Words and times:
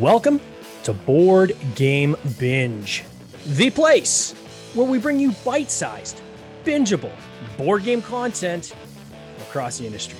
Welcome 0.00 0.42
to 0.82 0.92
Board 0.92 1.56
Game 1.74 2.16
Binge, 2.38 3.02
the 3.46 3.70
place 3.70 4.32
where 4.74 4.86
we 4.86 4.98
bring 4.98 5.18
you 5.18 5.32
bite 5.42 5.70
sized, 5.70 6.20
bingeable 6.66 7.12
board 7.56 7.84
game 7.84 8.02
content 8.02 8.74
across 9.40 9.78
the 9.78 9.86
industry. 9.86 10.18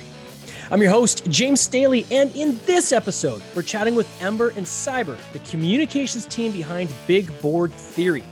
I'm 0.71 0.81
your 0.81 0.91
host, 0.91 1.29
James 1.29 1.61
Staley, 1.61 2.07
and 2.11 2.35
in 2.35 2.59
this 2.65 2.91
episode, 2.91 3.43
we're 3.55 3.61
chatting 3.61 3.95
with 3.95 4.09
Ember 4.23 4.49
and 4.57 4.65
Cyber, 4.65 5.19
the 5.35 5.41
communications 5.41 6.25
team 6.25 6.53
behind 6.53 6.89
Big 7.07 7.39
Board 7.43 7.71
Theory. 7.71 8.25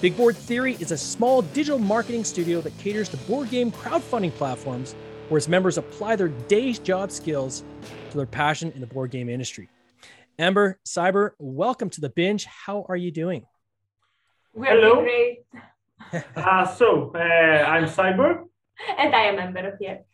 Big 0.00 0.16
Board 0.16 0.34
Theory 0.34 0.78
is 0.80 0.92
a 0.92 0.96
small 0.96 1.42
digital 1.42 1.78
marketing 1.78 2.24
studio 2.24 2.62
that 2.62 2.76
caters 2.78 3.10
to 3.10 3.18
board 3.18 3.50
game 3.50 3.70
crowdfunding 3.70 4.32
platforms 4.32 4.94
where 5.28 5.36
its 5.36 5.46
members 5.46 5.76
apply 5.76 6.16
their 6.16 6.28
day's 6.28 6.78
job 6.78 7.10
skills 7.10 7.64
to 8.10 8.16
their 8.16 8.24
passion 8.24 8.72
in 8.72 8.80
the 8.80 8.86
board 8.86 9.10
game 9.10 9.28
industry. 9.28 9.68
Ember, 10.38 10.78
Cyber, 10.84 11.30
welcome 11.38 11.88
to 11.90 12.00
the 12.02 12.10
binge. 12.10 12.44
How 12.44 12.84
are 12.88 12.96
you 12.96 13.10
doing? 13.10 13.46
We're 14.52 14.80
Hello. 14.80 15.02
great. 15.02 15.44
Uh, 16.36 16.64
so, 16.64 17.10
uh, 17.14 17.18
I'm 17.18 17.86
Cyber. 17.86 18.44
And 18.98 19.14
I 19.14 19.22
am 19.22 19.38
Ember 19.38 19.76
here. 19.80 20.04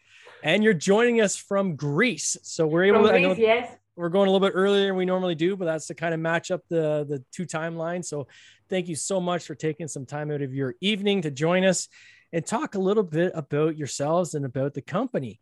And 0.44 0.62
you're 0.62 0.74
joining 0.74 1.20
us 1.20 1.36
from 1.36 1.74
Greece. 1.74 2.36
So 2.42 2.66
we're 2.66 2.84
able 2.84 3.00
From 3.00 3.08
to, 3.08 3.14
I 3.14 3.20
know 3.20 3.34
Greece, 3.34 3.40
yes. 3.40 3.76
we're 3.96 4.08
going 4.08 4.28
a 4.28 4.32
little 4.32 4.46
bit 4.46 4.54
earlier 4.54 4.86
than 4.86 4.96
we 4.96 5.04
normally 5.04 5.34
do, 5.34 5.56
but 5.56 5.64
that's 5.66 5.88
to 5.88 5.94
kind 5.94 6.14
of 6.14 6.20
match 6.20 6.50
up 6.50 6.62
the, 6.70 7.04
the 7.06 7.22
two 7.32 7.44
timelines. 7.44 8.06
So 8.06 8.28
thank 8.70 8.88
you 8.88 8.94
so 8.94 9.20
much 9.20 9.44
for 9.44 9.56
taking 9.56 9.88
some 9.88 10.06
time 10.06 10.30
out 10.30 10.40
of 10.40 10.54
your 10.54 10.76
evening 10.80 11.22
to 11.22 11.30
join 11.30 11.64
us 11.64 11.88
and 12.32 12.46
talk 12.46 12.76
a 12.76 12.80
little 12.80 13.02
bit 13.02 13.32
about 13.34 13.76
yourselves 13.76 14.34
and 14.34 14.44
about 14.46 14.72
the 14.74 14.82
company. 14.82 15.40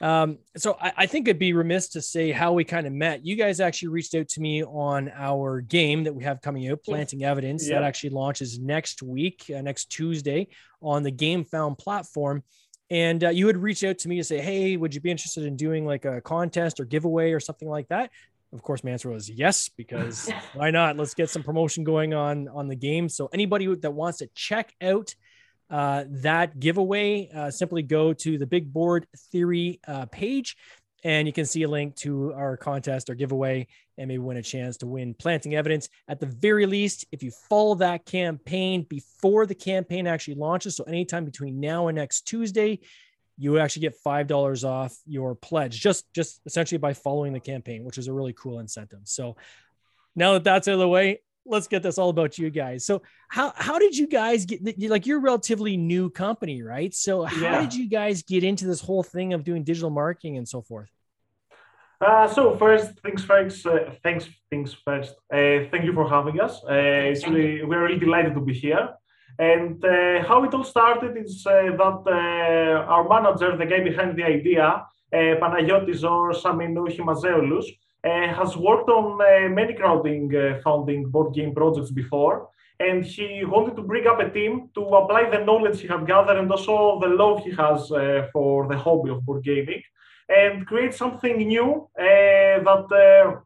Um, 0.00 0.38
so 0.56 0.76
I, 0.80 0.92
I 0.98 1.06
think 1.06 1.28
it'd 1.28 1.38
be 1.38 1.52
remiss 1.52 1.88
to 1.90 2.02
say 2.02 2.32
how 2.32 2.52
we 2.52 2.64
kind 2.64 2.86
of 2.86 2.92
met. 2.92 3.24
You 3.24 3.36
guys 3.36 3.60
actually 3.60 3.88
reached 3.88 4.14
out 4.14 4.28
to 4.28 4.40
me 4.40 4.64
on 4.64 5.10
our 5.14 5.60
game 5.60 6.04
that 6.04 6.14
we 6.14 6.24
have 6.24 6.40
coming 6.40 6.68
out, 6.68 6.82
Planting 6.82 7.24
Evidence, 7.24 7.68
that 7.68 7.82
actually 7.82 8.10
launches 8.10 8.58
next 8.58 9.02
week, 9.02 9.50
uh, 9.54 9.60
next 9.60 9.86
Tuesday 9.86 10.48
on 10.80 11.02
the 11.02 11.10
Game 11.10 11.44
Found 11.44 11.76
platform. 11.76 12.42
And 12.88 13.22
uh, 13.22 13.28
you 13.28 13.46
had 13.46 13.56
reached 13.56 13.84
out 13.84 13.98
to 13.98 14.08
me 14.08 14.16
to 14.16 14.24
say, 14.24 14.40
"Hey, 14.40 14.76
would 14.76 14.94
you 14.94 15.00
be 15.00 15.10
interested 15.10 15.44
in 15.44 15.56
doing 15.56 15.86
like 15.86 16.04
a 16.06 16.20
contest 16.20 16.80
or 16.80 16.84
giveaway 16.84 17.32
or 17.32 17.40
something 17.40 17.68
like 17.68 17.88
that?" 17.88 18.10
Of 18.52 18.62
course, 18.62 18.82
my 18.82 18.90
answer 18.90 19.10
was 19.10 19.30
yes, 19.30 19.68
because 19.68 20.30
why 20.54 20.70
not? 20.70 20.96
Let's 20.96 21.14
get 21.14 21.30
some 21.30 21.42
promotion 21.42 21.84
going 21.84 22.14
on 22.14 22.48
on 22.48 22.68
the 22.68 22.74
game. 22.74 23.08
So 23.08 23.28
anybody 23.32 23.72
that 23.72 23.92
wants 23.92 24.18
to 24.18 24.28
check 24.34 24.74
out 24.82 25.14
uh, 25.70 26.04
that 26.08 26.58
giveaway, 26.58 27.30
uh, 27.34 27.50
simply 27.50 27.82
go 27.82 28.12
to 28.12 28.38
the 28.38 28.46
Big 28.46 28.72
Board 28.72 29.06
Theory 29.30 29.80
uh, 29.86 30.06
page, 30.06 30.56
and 31.04 31.26
you 31.26 31.32
can 31.32 31.46
see 31.46 31.62
a 31.62 31.68
link 31.68 31.96
to 31.96 32.32
our 32.34 32.56
contest 32.56 33.08
or 33.08 33.14
giveaway, 33.14 33.66
and 33.96 34.08
maybe 34.08 34.18
win 34.18 34.36
a 34.36 34.42
chance 34.42 34.78
to 34.78 34.86
win 34.86 35.14
planting 35.14 35.54
evidence. 35.54 35.88
At 36.08 36.20
the 36.20 36.26
very 36.26 36.66
least, 36.66 37.06
if 37.12 37.22
you 37.22 37.30
follow 37.48 37.76
that 37.76 38.04
campaign 38.04 38.86
before 38.88 39.46
the 39.46 39.54
campaign 39.54 40.06
actually 40.06 40.34
launches, 40.34 40.76
so 40.76 40.84
anytime 40.84 41.24
between 41.24 41.60
now 41.60 41.88
and 41.88 41.96
next 41.96 42.22
Tuesday, 42.22 42.80
you 43.38 43.58
actually 43.58 43.82
get 43.82 43.96
five 43.96 44.26
dollars 44.26 44.64
off 44.64 44.94
your 45.06 45.34
pledge, 45.34 45.80
just 45.80 46.04
just 46.12 46.40
essentially 46.44 46.78
by 46.78 46.92
following 46.92 47.32
the 47.32 47.40
campaign, 47.40 47.84
which 47.84 47.96
is 47.96 48.08
a 48.08 48.12
really 48.12 48.34
cool 48.34 48.58
incentive. 48.58 49.00
So 49.04 49.36
now 50.14 50.34
that 50.34 50.44
that's 50.44 50.68
out 50.68 50.74
of 50.74 50.80
the 50.80 50.88
way, 50.88 51.20
let's 51.50 51.66
get 51.66 51.82
this 51.82 51.98
all 51.98 52.08
about 52.10 52.38
you 52.38 52.48
guys. 52.50 52.84
So 52.84 53.02
how 53.28 53.52
how 53.56 53.78
did 53.78 53.96
you 53.96 54.06
guys 54.06 54.46
get 54.46 54.60
like 54.88 55.06
you're 55.06 55.18
a 55.18 55.22
relatively 55.22 55.76
new 55.76 56.10
company, 56.10 56.62
right? 56.62 56.94
So 56.94 57.24
how 57.24 57.42
Yeah. 57.42 57.60
did 57.62 57.74
you 57.74 57.88
guys 57.88 58.22
get 58.22 58.42
into 58.44 58.66
this 58.66 58.80
whole 58.80 59.02
thing 59.02 59.32
of 59.34 59.44
doing 59.44 59.64
digital 59.64 59.90
marketing 59.90 60.36
and 60.36 60.48
so 60.48 60.62
forth? 60.62 60.90
Uh, 62.00 62.26
so, 62.26 62.56
first 62.56 62.98
things 63.04 63.22
first, 63.22 63.66
uh, 63.66 63.90
thanks 64.02 64.24
things 64.48 64.72
first. 64.86 65.12
Uh, 65.30 65.68
thank 65.70 65.84
you 65.84 65.92
for 65.92 66.08
having 66.08 66.40
us. 66.40 66.54
Uh, 66.64 67.10
it's 67.12 67.26
really, 67.28 67.62
we're 67.62 67.82
really 67.86 67.98
delighted 67.98 68.32
to 68.34 68.40
be 68.40 68.54
here. 68.54 68.88
And 69.38 69.84
uh, 69.84 70.24
how 70.28 70.42
it 70.44 70.54
all 70.54 70.64
started 70.64 71.12
is 71.18 71.46
uh, 71.46 71.52
that 71.82 72.00
uh, 72.06 72.92
our 72.94 73.06
manager, 73.06 73.54
the 73.56 73.66
guy 73.66 73.80
behind 73.80 74.16
the 74.18 74.24
idea, 74.24 74.64
uh, 74.66 75.16
Panagiotis 75.42 76.02
or 76.04 76.32
Saminou 76.32 76.88
Himazeolus, 76.96 77.66
uh, 77.66 77.70
has 78.04 78.56
worked 78.56 78.88
on 78.88 79.20
uh, 79.20 79.48
many 79.48 79.74
crowding 79.74 80.34
uh, 80.34 80.60
funding 80.62 81.10
board 81.10 81.34
game 81.34 81.54
projects 81.54 81.90
before. 81.90 82.48
And 82.78 83.04
he 83.04 83.44
wanted 83.44 83.76
to 83.76 83.82
bring 83.82 84.06
up 84.06 84.20
a 84.20 84.30
team 84.30 84.70
to 84.74 84.80
apply 84.80 85.28
the 85.28 85.44
knowledge 85.44 85.80
he 85.82 85.88
had 85.88 86.06
gathered 86.06 86.38
and 86.38 86.50
also 86.50 86.98
the 86.98 87.08
love 87.08 87.44
he 87.44 87.50
has 87.50 87.92
uh, 87.92 88.28
for 88.32 88.68
the 88.68 88.78
hobby 88.78 89.10
of 89.10 89.24
board 89.26 89.44
gaming 89.44 89.82
and 90.30 90.66
create 90.66 90.94
something 90.94 91.36
new 91.36 91.88
uh, 91.98 92.62
that 92.68 92.86
uh, 92.92 93.40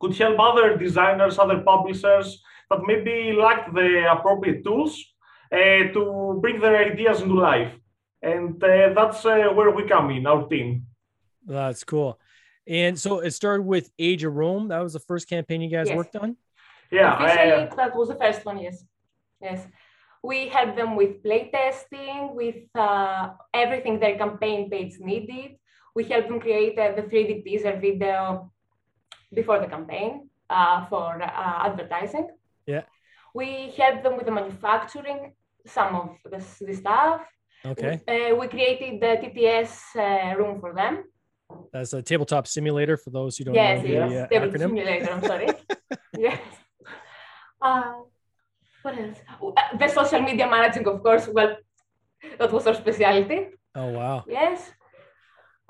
could 0.00 0.16
help 0.16 0.38
other 0.38 0.76
designers, 0.76 1.38
other 1.38 1.60
publishers 1.60 2.42
that 2.70 2.80
maybe 2.86 3.32
lacked 3.32 3.72
the 3.74 4.10
appropriate 4.10 4.64
tools 4.64 5.02
uh, 5.52 5.56
to 5.94 6.38
bring 6.40 6.60
their 6.60 6.76
ideas 6.76 7.20
into 7.20 7.34
life. 7.34 7.72
And 8.20 8.62
uh, 8.62 8.92
that's 8.94 9.24
uh, 9.24 9.48
where 9.54 9.70
we 9.70 9.88
come 9.88 10.10
in, 10.10 10.26
our 10.26 10.46
team. 10.48 10.86
That's 11.46 11.84
cool. 11.84 12.18
And 12.68 12.98
so 12.98 13.20
it 13.20 13.30
started 13.30 13.62
with 13.62 13.90
Age 13.98 14.24
of 14.24 14.34
Rome. 14.34 14.68
That 14.68 14.80
was 14.80 14.92
the 14.92 15.00
first 15.00 15.28
campaign 15.28 15.62
you 15.62 15.70
guys 15.70 15.88
Yes. 15.88 15.96
worked 15.96 16.16
on. 16.16 16.36
Yeah, 16.90 17.16
Officially, 17.16 17.68
uh, 17.68 17.74
that 17.76 17.96
was 17.96 18.08
the 18.08 18.14
first 18.14 18.44
one, 18.44 18.58
yes. 18.58 18.84
Yes. 19.40 19.66
We 20.22 20.48
helped 20.48 20.76
them 20.76 20.96
with 20.96 21.22
playtesting, 21.22 22.34
with 22.34 22.64
uh, 22.74 23.30
everything 23.54 23.98
their 24.00 24.16
campaign 24.18 24.68
page 24.68 24.94
needed. 25.00 25.56
We 25.94 26.04
helped 26.04 26.28
them 26.28 26.40
create 26.40 26.78
uh, 26.78 26.92
the 26.96 27.02
3D 27.02 27.44
teaser 27.44 27.78
video 27.80 28.50
before 29.32 29.60
the 29.60 29.66
campaign 29.66 30.28
uh, 30.50 30.86
for 30.86 31.22
uh, 31.22 31.66
advertising. 31.68 32.28
Yeah. 32.66 32.82
We 33.34 33.72
helped 33.76 34.02
them 34.02 34.16
with 34.16 34.26
the 34.26 34.32
manufacturing, 34.32 35.32
some 35.66 35.94
of 35.94 36.16
the, 36.24 36.42
the 36.66 36.74
stuff. 36.74 37.22
Okay. 37.64 38.00
Uh, 38.08 38.34
we 38.36 38.48
created 38.48 39.00
the 39.00 39.12
TTS 39.22 39.72
uh, 39.96 40.36
room 40.36 40.60
for 40.60 40.74
them. 40.74 41.04
That's 41.72 41.92
a 41.92 42.02
tabletop 42.02 42.46
simulator 42.46 42.96
for 42.96 43.10
those 43.10 43.36
who 43.36 43.44
don't 43.44 43.54
yes, 43.54 43.82
know 43.82 43.88
yes. 43.88 44.10
the 44.10 44.18
uh, 44.18 44.26
Table 44.28 44.46
acronym. 44.48 44.68
simulator. 44.68 45.12
I'm 45.12 45.22
sorry. 45.22 45.48
yes. 46.18 46.40
Uh, 47.60 47.92
what 48.82 48.98
else? 48.98 49.18
Uh, 49.42 49.76
The 49.78 49.88
social 49.88 50.20
media 50.20 50.48
managing, 50.48 50.86
of 50.86 51.02
course. 51.02 51.28
Well, 51.28 51.56
that 52.38 52.52
was 52.52 52.66
our 52.66 52.74
specialty. 52.74 53.48
Oh 53.74 53.88
wow. 53.88 54.24
Yes. 54.28 54.70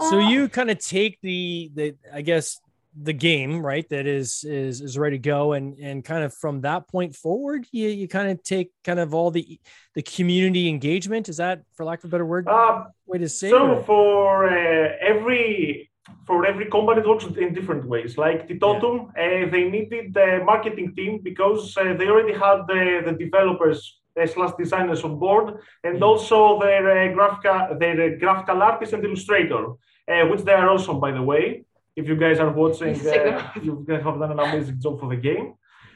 So 0.00 0.18
Uh, 0.18 0.28
you 0.30 0.48
kind 0.48 0.70
of 0.70 0.78
take 0.78 1.18
the 1.22 1.70
the 1.74 1.96
I 2.12 2.22
guess 2.22 2.60
the 3.02 3.12
game 3.12 3.64
right 3.64 3.88
that 3.90 4.06
is 4.06 4.44
is 4.44 4.80
is 4.80 4.98
ready 4.98 5.18
to 5.18 5.22
go. 5.22 5.52
And 5.52 5.78
and 5.78 6.04
kind 6.04 6.24
of 6.24 6.34
from 6.34 6.62
that 6.62 6.88
point 6.88 7.14
forward 7.14 7.66
you 7.72 7.88
you 7.88 8.08
kind 8.08 8.30
of 8.30 8.42
take 8.42 8.70
kind 8.84 8.98
of 8.98 9.14
all 9.14 9.30
the 9.30 9.60
the 9.94 10.02
community 10.02 10.68
engagement. 10.68 11.28
Is 11.28 11.36
that 11.38 11.62
for 11.74 11.84
lack 11.84 12.00
of 12.00 12.06
a 12.06 12.12
better 12.12 12.26
word 12.26 12.48
uh, 12.48 12.84
way 13.06 13.18
to 13.18 13.28
say 13.28 13.50
so 13.50 13.74
or- 13.74 13.82
for 13.84 14.48
uh, 14.48 14.92
every 15.00 15.90
for 16.26 16.46
every 16.46 16.66
company 16.66 17.00
it 17.02 17.06
works 17.08 17.24
in 17.24 17.54
different 17.54 17.84
ways. 17.86 18.16
Like 18.18 18.48
titotum 18.48 18.96
uh, 19.10 19.50
they 19.50 19.64
needed 19.76 20.14
the 20.14 20.40
marketing 20.44 20.94
team 20.96 21.20
because 21.22 21.76
uh, 21.76 21.94
they 21.98 22.08
already 22.08 22.32
had 22.32 22.58
the, 22.66 23.02
the 23.06 23.12
developers 23.24 24.00
uh, 24.20 24.26
slash 24.26 24.52
designers 24.58 25.04
on 25.04 25.18
board 25.18 25.46
and 25.84 25.94
Mhm. 25.98 26.02
also 26.08 26.58
their 26.64 26.84
uh, 26.98 27.12
graphical 27.16 27.78
their 27.78 28.16
graphical 28.22 28.58
artist 28.62 28.92
and 28.94 29.04
illustrator 29.04 29.64
uh, 30.12 30.24
which 30.30 30.42
they 30.46 30.52
are 30.60 30.68
awesome 30.74 30.98
by 31.06 31.12
the 31.18 31.22
way 31.32 31.44
if 31.98 32.04
you 32.10 32.16
guys 32.24 32.38
are 32.44 32.52
watching 32.62 32.94
uh, 33.06 33.52
you 33.66 33.74
guys 33.88 34.02
have 34.08 34.18
done 34.22 34.32
an 34.36 34.40
amazing 34.46 34.78
job 34.84 34.94
for 35.00 35.08
the 35.14 35.20
game 35.28 35.48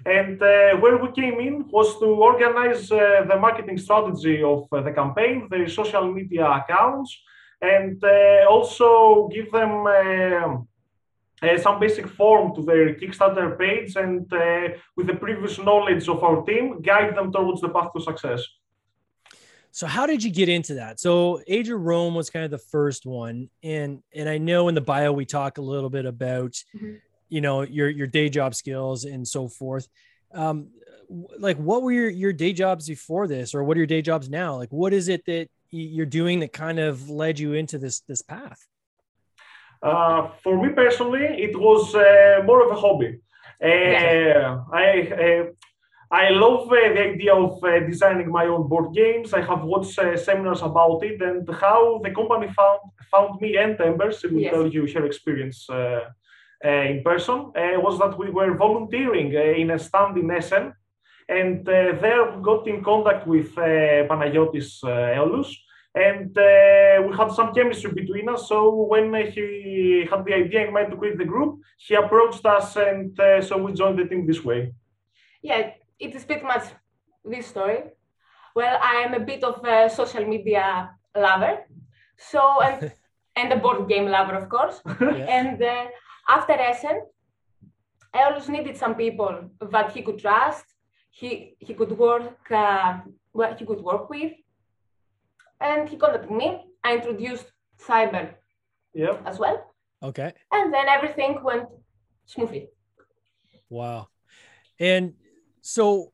and 0.05 0.43
uh, 0.43 0.77
where 0.83 0.97
we 0.97 1.11
came 1.13 1.39
in 1.39 1.55
was 1.71 1.99
to 2.01 2.07
organize 2.07 2.91
uh, 2.91 3.25
the 3.29 3.39
marketing 3.39 3.79
strategy 3.79 4.43
of 4.43 4.67
uh, 4.73 4.81
the 4.81 4.93
campaign, 4.93 5.47
the 5.49 5.69
social 5.69 6.13
media 6.13 6.45
accounts, 6.45 7.17
and 7.61 8.03
uh, 8.03 8.45
also 8.49 9.29
give 9.33 9.53
them 9.53 9.87
uh, 9.87 10.57
uh, 11.47 11.59
some 11.59 11.79
basic 11.79 12.09
form 12.09 12.55
to 12.55 12.63
their 12.63 12.95
Kickstarter 12.95 13.57
page 13.59 13.95
and 13.97 14.33
uh, 14.33 14.69
with 14.97 15.07
the 15.07 15.15
previous 15.15 15.59
knowledge 15.59 16.09
of 16.09 16.23
our 16.25 16.43
team, 16.43 16.83
guide 16.83 17.17
them 17.17 17.33
towards 17.33 17.61
the 17.61 17.69
path 17.69 17.91
to 17.95 18.03
success. 18.03 18.43
So 19.73 19.87
how 19.87 20.05
did 20.07 20.23
you 20.23 20.31
get 20.31 20.49
into 20.49 20.75
that? 20.75 21.01
So 21.01 21.41
age 21.49 21.69
of 21.71 21.81
rome 21.81 22.15
was 22.15 22.29
kind 22.31 22.45
of 22.45 22.51
the 22.51 22.59
first 22.59 23.07
one 23.07 23.49
and 23.63 24.03
and 24.15 24.29
i 24.29 24.39
know 24.39 24.69
in 24.69 24.75
the 24.75 24.81
bio 24.81 25.13
we 25.13 25.25
talk 25.25 25.59
a 25.59 25.63
little 25.63 25.91
bit 25.91 26.07
about 26.07 26.53
Mhm. 26.77 27.01
you 27.29 27.41
know 27.41 27.63
your 27.63 27.89
your 27.89 28.07
day 28.07 28.29
job 28.29 28.55
skills 28.55 29.05
and 29.05 29.27
so 29.27 29.49
forth. 29.49 29.89
Um 30.35 30.69
like 31.47 31.59
what 31.59 31.83
were 31.83 31.93
your 31.93 32.11
your 32.11 32.33
day 32.33 32.53
jobs 32.53 32.87
before 32.89 33.27
this 33.27 33.55
or 33.55 33.65
what 33.65 33.77
are 33.77 33.81
your 33.81 33.87
day 33.97 34.03
jobs 34.03 34.29
now? 34.29 34.57
Like 34.57 34.73
what 34.73 34.93
is 34.93 35.09
it 35.09 35.25
that 35.27 35.49
you're 35.71 36.07
doing 36.21 36.41
that 36.41 36.53
kind 36.53 36.79
of 36.79 37.09
led 37.09 37.39
you 37.39 37.55
into 37.55 37.79
this 37.79 38.01
this 38.01 38.23
path? 38.23 38.61
Uh, 39.83 40.29
for 40.43 40.63
me 40.63 40.69
personally, 40.83 41.25
it 41.47 41.57
was 41.59 41.95
uh, 41.95 42.41
more 42.45 42.65
of 42.65 42.71
a 42.71 42.81
hobby. 42.81 43.19
Uh, 43.63 44.65
I 44.73 44.87
uh, 45.25 45.45
I 46.13 46.29
love 46.29 46.69
uh, 46.69 46.93
the 46.93 47.03
idea 47.15 47.35
of 47.35 47.65
uh, 47.65 47.81
designing 47.81 48.31
my 48.31 48.45
own 48.45 48.69
board 48.69 48.93
games. 48.95 49.33
I 49.33 49.41
have 49.41 49.65
watched 49.65 49.99
uh, 49.99 50.15
seminars 50.15 50.61
about 50.61 51.03
it 51.03 51.23
and 51.23 51.49
how 51.55 52.01
the 52.05 52.11
company 52.11 52.49
found 52.53 52.81
found 53.11 53.41
me 53.41 53.57
and 53.57 53.81
Embers. 53.81 54.21
She 54.21 54.27
will 54.27 54.43
Yes. 54.43 54.53
tell 54.53 54.67
you 54.67 54.83
her 54.95 55.07
experience 55.07 55.59
uh, 55.71 56.01
uh, 56.65 56.69
in 56.93 57.03
person 57.03 57.39
uh, 57.57 57.81
was 57.87 57.99
that 57.99 58.19
we 58.19 58.29
were 58.29 58.55
volunteering 58.65 59.33
in 59.63 59.71
a 59.71 59.79
stand 59.79 60.19
in 60.19 60.31
Essen, 60.31 60.75
and 61.29 61.65
there 61.65 62.25
we 62.31 62.43
got 62.43 62.69
in 62.69 62.85
contact 62.85 63.27
with 63.27 63.51
uh, 63.57 63.63
Panagiotis 64.11 64.71
Eolus, 65.19 65.49
and 66.09 66.31
uh, 66.37 67.03
we 67.07 67.17
had 67.17 67.31
some 67.39 67.55
chemistry 67.55 67.91
between 68.03 68.29
us. 68.29 68.49
So 68.51 68.57
when 68.93 69.07
he 69.35 70.07
had 70.11 70.25
the 70.27 70.35
idea 70.35 70.67
in 70.67 70.75
mind 70.75 70.91
to 70.91 70.97
create 70.97 71.19
the 71.19 71.31
group, 71.33 71.53
he 71.87 71.95
approached 71.95 72.45
us, 72.45 72.77
and 72.77 73.19
uh, 73.19 73.41
so 73.41 73.57
we 73.65 73.73
joined 73.73 73.99
the 73.99 74.05
team 74.05 74.27
this 74.27 74.45
way. 74.45 74.61
Yeah, 75.43 75.71
it 76.03 76.15
is 76.15 76.25
pretty 76.25 76.45
much 76.45 76.65
this 77.25 77.47
story. 77.47 77.81
Well, 78.55 78.77
I 78.83 78.95
am 79.07 79.15
a 79.15 79.21
bit 79.21 79.43
of 79.45 79.65
a 79.65 79.89
social 79.89 80.25
media 80.27 80.91
lover, 81.17 81.55
so 82.19 82.41
and 82.61 82.93
and 83.41 83.53
a 83.53 83.57
board 83.57 83.89
game 83.89 84.07
lover, 84.17 84.35
of 84.43 84.49
course. 84.49 84.83
Yeah. 85.01 85.27
And 85.39 85.63
uh, 85.63 85.87
after 86.29 86.53
Essen, 86.71 86.99
I 88.15 88.25
always 88.25 88.49
needed 88.49 88.77
some 88.77 88.95
people 88.95 89.33
that 89.75 89.93
he 89.95 90.03
could 90.03 90.19
trust, 90.19 90.67
he 91.11 91.57
he 91.67 91.73
could 91.75 91.93
work 92.07 92.51
uh, 92.51 93.01
well, 93.33 93.55
he 93.59 93.65
could 93.65 93.81
work 93.81 94.11
with, 94.11 94.33
and 95.61 95.89
he 95.89 95.97
contacted 95.97 96.31
me. 96.31 96.49
I 96.85 96.97
introduced 96.99 97.47
Cyber 97.87 98.25
Yeah. 98.95 99.17
as 99.25 99.39
well, 99.39 99.59
Okay. 100.03 100.31
and 100.51 100.75
then 100.75 100.87
everything 100.97 101.33
went 101.43 101.67
smoothly. 102.27 102.69
Wow. 103.71 104.09
And 104.81 105.15
so 105.63 106.13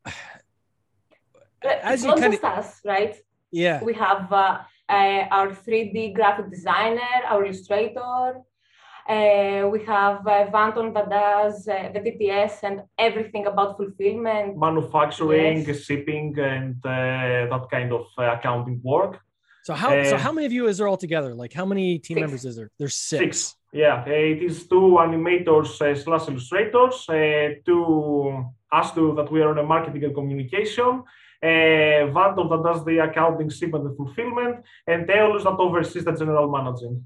Uh, 1.65 1.69
as 1.83 1.95
it's 1.95 2.05
you 2.05 2.15
kind 2.15 2.35
of 2.35 2.45
us, 2.45 2.81
right? 2.85 3.15
yeah. 3.51 3.83
We 3.83 3.93
have 3.95 4.33
uh, 4.33 4.59
uh, 4.89 5.25
our 5.37 5.49
3D 5.51 6.15
graphic 6.15 6.51
designer, 6.51 7.15
our 7.29 7.45
illustrator. 7.45 8.41
Uh, 9.09 9.67
we 9.73 9.81
have 9.87 10.19
uh, 10.27 10.47
Vanton 10.55 10.93
that 10.95 11.09
does 11.11 11.67
uh, 11.67 11.91
the 11.95 12.01
TTS 12.01 12.63
and 12.63 12.83
everything 12.99 13.47
about 13.47 13.77
fulfillment. 13.77 14.57
Manufacturing, 14.57 15.65
Yes. 15.67 15.81
shipping, 15.81 16.39
and 16.39 16.77
uh, 16.85 17.49
that 17.53 17.65
kind 17.71 17.91
of 17.93 18.07
uh, 18.19 18.37
accounting 18.37 18.81
work. 18.85 19.19
So 19.69 19.75
how 19.75 19.91
so 20.13 20.17
Uh, 20.17 20.19
how 20.27 20.33
many 20.33 20.47
of 20.51 20.53
you 20.59 20.65
is 20.71 20.79
there 20.79 20.89
all 20.91 20.97
together? 21.07 21.31
Like 21.43 21.53
how 21.61 21.67
many 21.73 21.87
team 22.07 22.15
Six. 22.17 22.21
members 22.25 22.45
is 22.51 22.55
there? 22.59 22.71
There's 22.79 22.97
six. 23.13 23.23
Six. 23.25 23.57
Yeah, 23.85 23.97
uh, 24.07 24.33
it 24.35 24.41
is 24.49 24.57
two 24.73 24.87
animators 25.07 25.71
uh, 25.83 25.95
slash 26.05 26.25
illustrators, 26.31 26.97
uh, 27.11 27.49
two 27.67 28.47
us 28.79 28.89
two 28.97 29.09
that 29.19 29.29
we 29.33 29.39
are 29.43 29.51
on 29.55 29.59
a 29.59 29.67
marketing 29.75 30.03
and 30.05 30.15
communication, 30.21 30.93
uh, 31.51 32.03
Vanton 32.17 32.47
that 32.53 32.63
does 32.69 32.81
the 32.89 32.97
accounting, 33.07 33.51
shipment, 33.59 33.85
and 33.89 33.95
fulfillment, 34.01 34.55
and 34.91 34.99
Teolus 35.09 35.43
that 35.47 35.59
oversees 35.67 36.05
the 36.09 36.13
general 36.21 36.49
managing. 36.57 36.97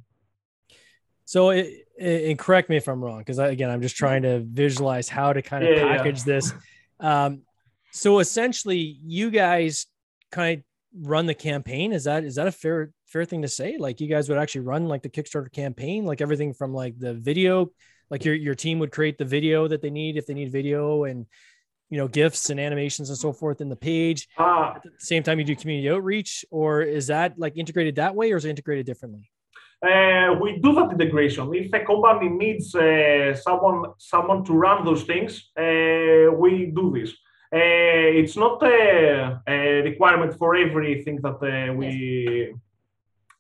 So 1.24 1.40
it, 1.50 1.66
it- 1.98 2.22
and 2.30 2.38
correct 2.38 2.66
me 2.70 2.76
if 2.82 2.86
I'm 2.90 3.02
wrong, 3.04 3.18
because 3.22 3.38
again, 3.40 3.70
I'm 3.72 3.82
just 3.82 3.96
trying 3.96 4.22
to 4.22 4.34
visualize 4.62 5.08
how 5.18 5.28
to 5.36 5.42
kind 5.50 5.62
of 5.64 5.70
Yeah, 5.70 5.80
yeah. 5.84 5.96
package 5.96 6.20
this. 6.32 6.46
Um, 7.10 7.32
so 7.90 8.20
essentially, 8.20 8.82
you 9.18 9.26
guys 9.32 9.86
kind 10.30 10.58
of 10.58 10.64
run 11.00 11.26
the 11.26 11.34
campaign. 11.34 11.92
Is 11.92 12.04
that 12.04 12.24
is 12.24 12.36
that 12.36 12.46
a 12.46 12.52
fair 12.52 12.90
fair 13.06 13.24
thing 13.24 13.42
to 13.42 13.48
say? 13.48 13.76
Like 13.78 14.00
you 14.00 14.08
guys 14.08 14.28
would 14.28 14.38
actually 14.38 14.62
run 14.62 14.88
like 14.88 15.02
the 15.02 15.08
Kickstarter 15.08 15.52
campaign, 15.52 16.04
like 16.04 16.20
everything 16.20 16.52
from 16.52 16.72
like 16.72 16.98
the 16.98 17.14
video, 17.14 17.70
like 18.10 18.24
your 18.24 18.34
your 18.34 18.54
team 18.54 18.78
would 18.78 18.92
create 18.92 19.18
the 19.18 19.24
video 19.24 19.68
that 19.68 19.82
they 19.82 19.90
need 19.90 20.16
if 20.16 20.26
they 20.26 20.34
need 20.34 20.52
video 20.52 21.04
and 21.04 21.26
you 21.90 21.98
know 21.98 22.08
gifts 22.08 22.50
and 22.50 22.58
animations 22.58 23.10
and 23.10 23.18
so 23.18 23.32
forth 23.32 23.60
in 23.60 23.68
the 23.68 23.76
page. 23.76 24.28
Ah, 24.38 24.76
At 24.76 24.82
the 24.82 24.90
same 24.98 25.22
time, 25.22 25.38
you 25.38 25.44
do 25.44 25.56
community 25.56 25.90
outreach, 25.90 26.44
or 26.50 26.82
is 26.82 27.06
that 27.08 27.38
like 27.38 27.56
integrated 27.56 27.96
that 27.96 28.14
way, 28.14 28.32
or 28.32 28.36
is 28.36 28.44
it 28.44 28.50
integrated 28.50 28.86
differently? 28.86 29.30
Uh, 29.82 30.34
we 30.40 30.58
do 30.58 30.72
that 30.74 30.92
integration. 30.92 31.52
If 31.54 31.72
a 31.72 31.84
company 31.84 32.28
needs 32.28 32.74
uh, 32.74 33.34
someone 33.34 33.92
someone 33.98 34.44
to 34.44 34.52
run 34.52 34.84
those 34.84 35.02
things, 35.02 35.50
uh, 35.58 36.30
we 36.32 36.72
do 36.74 36.92
this. 36.94 37.12
Uh, 37.54 37.58
it's 38.20 38.34
not 38.37 38.62
a, 38.62 39.40
a 39.46 39.82
requirement 39.82 40.38
for 40.38 40.56
everything 40.56 41.20
that 41.20 41.37
uh, 41.43 41.72
we 41.75 42.54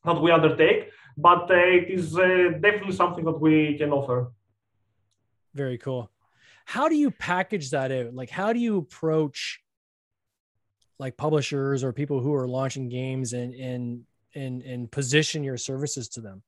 that 0.04 0.20
we 0.20 0.30
undertake, 0.30 0.90
but 1.16 1.50
uh, 1.50 1.54
it 1.54 1.88
is 1.88 2.14
uh, 2.18 2.50
definitely 2.60 2.92
something 2.92 3.24
that 3.24 3.40
we 3.40 3.78
can 3.78 3.90
offer. 3.90 4.30
Very 5.54 5.78
cool. 5.78 6.10
How 6.66 6.88
do 6.88 6.94
you 6.94 7.10
package 7.10 7.70
that 7.70 7.90
out? 7.90 8.12
Like, 8.14 8.28
how 8.28 8.52
do 8.52 8.58
you 8.58 8.78
approach 8.78 9.60
like 10.98 11.16
publishers 11.16 11.82
or 11.82 11.92
people 11.92 12.20
who 12.20 12.34
are 12.34 12.46
launching 12.46 12.90
games 12.90 13.32
and 13.32 13.54
and 13.54 14.02
and 14.34 14.62
and 14.62 14.90
position 14.90 15.42
your 15.42 15.56
services 15.56 16.08
to 16.10 16.20
them? 16.20 16.42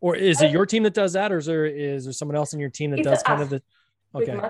Or 0.00 0.16
is 0.16 0.40
it 0.40 0.50
your 0.50 0.64
team 0.64 0.84
that 0.84 0.94
does 0.94 1.12
that, 1.12 1.32
or 1.32 1.38
is 1.38 1.44
there 1.44 1.66
is 1.66 2.04
there 2.04 2.14
someone 2.14 2.36
else 2.36 2.54
in 2.54 2.60
your 2.60 2.70
team 2.70 2.92
that 2.92 3.00
It's 3.00 3.08
does 3.08 3.22
kind 3.22 3.42
us. 3.42 3.44
of 3.44 3.50
the? 3.50 3.62
Okay. 4.14 4.40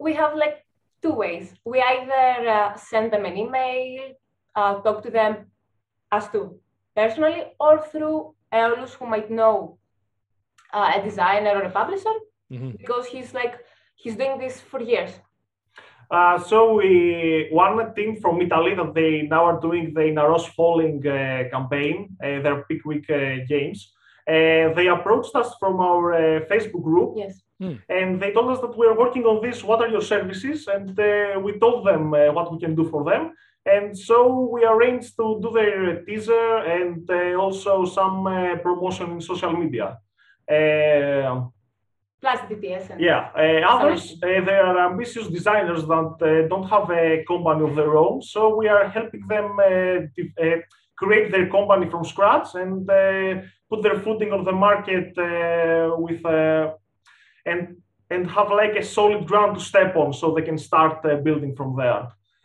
We 0.00 0.14
have 0.14 0.34
like 0.36 0.64
two 1.02 1.12
ways. 1.12 1.54
We 1.64 1.80
either 1.80 2.48
uh, 2.48 2.76
send 2.76 3.12
them 3.12 3.24
an 3.24 3.36
email, 3.36 4.12
uh, 4.56 4.74
talk 4.82 5.02
to 5.04 5.10
them 5.10 5.32
as 6.10 6.28
to 6.30 6.58
personally, 6.96 7.42
or 7.60 7.82
through 7.90 8.34
Eolus 8.52 8.94
who 8.94 9.06
might 9.06 9.30
know 9.30 9.78
uh, 10.72 10.92
a 10.96 11.02
designer 11.02 11.52
or 11.58 11.62
a 11.62 11.70
publisher 11.70 12.16
Mhm. 12.52 12.78
because 12.78 13.06
he's 13.06 13.34
like 13.34 13.54
he's 14.02 14.16
doing 14.16 14.38
this 14.38 14.60
for 14.70 14.80
years. 14.80 15.12
Uh, 16.10 16.38
so 16.38 16.58
we 16.78 17.48
one 17.52 17.94
team 17.94 18.16
from 18.22 18.40
Italy 18.40 18.74
that 18.74 18.94
they 18.94 19.12
now 19.34 19.44
are 19.44 19.60
doing 19.60 19.92
the 19.98 20.06
Naros 20.18 20.46
Falling 20.56 20.98
uh, 21.06 21.44
campaign, 21.54 21.96
uh, 22.24 22.40
their 22.44 22.58
peak 22.68 22.82
week 22.90 23.06
uh, 23.10 23.44
games. 23.52 23.92
Uh, 24.26 24.72
they 24.76 24.86
approached 24.88 25.34
us 25.34 25.50
from 25.60 25.74
our 25.80 26.04
uh, 26.14 26.40
Facebook 26.50 26.82
group 26.82 27.10
Yes. 27.16 27.34
And 27.88 28.20
they 28.20 28.32
told 28.32 28.50
us 28.50 28.60
that 28.60 28.76
we 28.78 28.86
are 28.86 28.96
working 28.96 29.24
on 29.24 29.42
this. 29.42 29.64
What 29.64 29.80
are 29.80 29.88
your 29.88 30.00
services? 30.00 30.68
And 30.68 30.98
uh, 30.98 31.40
we 31.40 31.58
told 31.58 31.86
them 31.86 32.14
uh, 32.14 32.32
what 32.32 32.52
we 32.52 32.58
can 32.58 32.74
do 32.74 32.84
for 32.88 33.04
them. 33.04 33.32
And 33.66 33.96
so 33.98 34.48
we 34.52 34.64
arranged 34.64 35.16
to 35.16 35.40
do 35.42 35.50
their 35.50 36.02
teaser 36.04 36.56
and 36.58 37.08
uh, 37.10 37.34
also 37.44 37.84
some 37.84 38.26
uh, 38.26 38.56
promotion 38.56 39.10
in 39.12 39.20
social 39.20 39.52
media. 39.52 39.98
Uh, 40.50 41.46
Plus 42.20 42.40
the 42.48 42.56
TTS 42.56 42.90
and 42.90 43.00
yeah, 43.00 43.30
uh, 43.36 43.74
others, 43.74 44.16
uh, 44.24 44.26
they 44.44 44.58
are 44.68 44.90
ambitious 44.90 45.28
designers 45.28 45.86
that 45.86 46.14
uh, 46.20 46.48
don't 46.48 46.68
have 46.68 46.90
a 46.90 47.24
company 47.28 47.62
of 47.68 47.76
their 47.76 47.96
own. 47.96 48.20
So 48.22 48.56
we 48.56 48.66
are 48.66 48.88
helping 48.88 49.24
them 49.28 49.56
uh, 49.60 50.06
de- 50.16 50.32
uh, 50.42 50.60
create 50.96 51.30
their 51.30 51.48
company 51.48 51.88
from 51.88 52.04
scratch 52.04 52.48
and 52.56 52.90
uh, 52.90 53.42
put 53.70 53.82
their 53.84 54.00
footing 54.00 54.32
on 54.32 54.44
the 54.44 54.52
market 54.52 55.16
uh, 55.16 55.94
with 55.96 56.24
uh, 56.26 56.72
and 57.50 57.76
and 58.10 58.30
have 58.30 58.50
like 58.50 58.74
a 58.76 58.82
solid 58.82 59.26
ground 59.26 59.56
to 59.56 59.62
step 59.62 59.96
on, 59.96 60.12
so 60.12 60.24
they 60.34 60.42
can 60.42 60.58
start 60.58 61.04
uh, 61.04 61.16
building 61.26 61.54
from 61.54 61.76
there. 61.76 62.04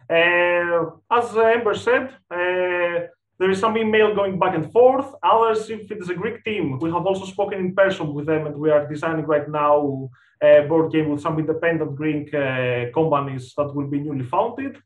Uh, 0.09 0.79
as 1.09 1.25
Amber 1.37 1.75
said, 1.75 2.05
uh, 2.29 3.07
there 3.39 3.49
is 3.49 3.59
some 3.59 3.77
email 3.77 4.13
going 4.13 4.37
back 4.37 4.55
and 4.55 4.71
forth. 4.71 5.07
Others, 5.23 5.69
if 5.69 5.91
it 5.91 5.99
is 6.03 6.09
a 6.09 6.15
Greek 6.15 6.43
team, 6.43 6.79
we 6.79 6.91
have 6.91 7.05
also 7.05 7.25
spoken 7.25 7.59
in 7.59 7.75
person 7.75 8.13
with 8.13 8.25
them, 8.25 8.45
and 8.47 8.55
we 8.55 8.69
are 8.71 8.87
designing 8.87 9.25
right 9.25 9.49
now 9.49 10.09
a 10.41 10.65
board 10.67 10.91
game 10.91 11.09
with 11.09 11.21
some 11.21 11.39
independent 11.39 11.95
Greek 11.95 12.33
uh, 12.33 12.91
companies 12.93 13.53
that 13.57 13.73
will 13.73 13.87
be 13.87 13.99
newly 13.99 14.25
founded. 14.25 14.77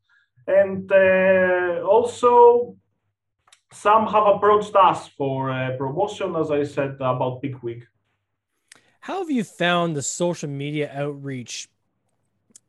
And 0.46 0.90
uh, 0.92 1.82
also, 1.84 2.76
some 3.74 4.08
have 4.08 4.28
approached 4.28 4.76
us 4.76 5.08
for 5.18 5.52
uh, 5.52 5.76
promotion, 5.78 6.36
as 6.36 6.52
I 6.52 6.64
said 6.64 6.96
about 7.00 7.42
Peak 7.42 7.62
Week. 7.64 7.84
How 9.08 9.20
have 9.20 9.32
you 9.32 9.46
found 9.46 9.96
the 9.96 10.02
social 10.02 10.50
media 10.50 10.92
outreach 10.94 11.70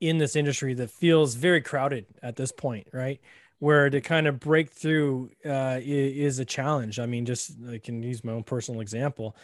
in 0.00 0.18
this 0.18 0.36
industry 0.36 0.72
that 0.74 0.88
feels 0.88 1.34
very 1.34 1.60
crowded 1.60 2.06
at 2.22 2.36
this 2.36 2.52
point, 2.52 2.86
right? 2.92 3.20
Where 3.58 3.90
to 3.90 4.00
kind 4.00 4.28
of 4.28 4.38
break 4.38 4.70
through 4.70 5.30
uh, 5.44 5.80
is 5.82 6.38
a 6.38 6.44
challenge. 6.44 7.00
I 7.00 7.06
mean, 7.06 7.26
just 7.26 7.56
I 7.68 7.78
can 7.78 8.04
use 8.04 8.22
my 8.22 8.30
own 8.30 8.44
personal 8.44 8.80
example. 8.82 9.34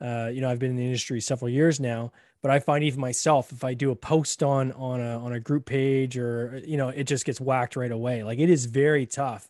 Uh, 0.00 0.30
you 0.32 0.40
know, 0.40 0.50
I've 0.50 0.58
been 0.58 0.70
in 0.70 0.76
the 0.76 0.84
industry 0.84 1.20
several 1.20 1.48
years 1.48 1.78
now, 1.78 2.10
but 2.42 2.50
I 2.50 2.58
find 2.58 2.82
even 2.82 2.98
myself, 2.98 3.52
if 3.52 3.62
I 3.62 3.74
do 3.74 3.92
a 3.92 3.96
post 3.96 4.42
on 4.42 4.72
on 4.72 5.00
a 5.00 5.20
on 5.20 5.34
a 5.34 5.38
group 5.38 5.64
page 5.64 6.18
or 6.18 6.60
you 6.66 6.76
know, 6.76 6.88
it 6.88 7.04
just 7.04 7.24
gets 7.24 7.40
whacked 7.40 7.76
right 7.76 7.92
away. 7.92 8.24
Like 8.24 8.40
it 8.40 8.50
is 8.50 8.66
very 8.66 9.06
tough 9.06 9.48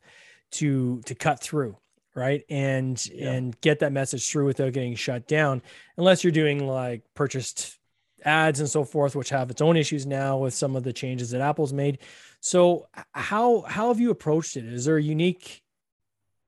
to 0.58 1.00
to 1.06 1.14
cut 1.14 1.40
through, 1.40 1.74
right? 2.14 2.44
And 2.48 3.04
Yeah. 3.06 3.30
and 3.32 3.60
get 3.60 3.78
that 3.80 3.92
message 3.92 4.28
through 4.28 4.46
without 4.46 4.72
getting 4.72 4.94
shut 4.94 5.26
down, 5.26 5.62
unless 5.96 6.22
you're 6.24 6.30
doing 6.32 6.66
like 6.66 7.02
purchased 7.14 7.78
ads 8.24 8.60
and 8.60 8.68
so 8.68 8.84
forth, 8.84 9.16
which 9.16 9.30
have 9.30 9.50
its 9.50 9.60
own 9.60 9.76
issues 9.76 10.06
now 10.06 10.38
with 10.38 10.54
some 10.54 10.76
of 10.76 10.84
the 10.84 10.92
changes 10.92 11.30
that 11.30 11.40
Apple's 11.40 11.72
made. 11.72 11.98
So 12.40 12.86
how 13.12 13.62
how 13.62 13.88
have 13.88 14.00
you 14.00 14.10
approached 14.10 14.56
it? 14.56 14.64
Is 14.64 14.84
there 14.84 14.96
a 14.96 15.02
unique 15.02 15.62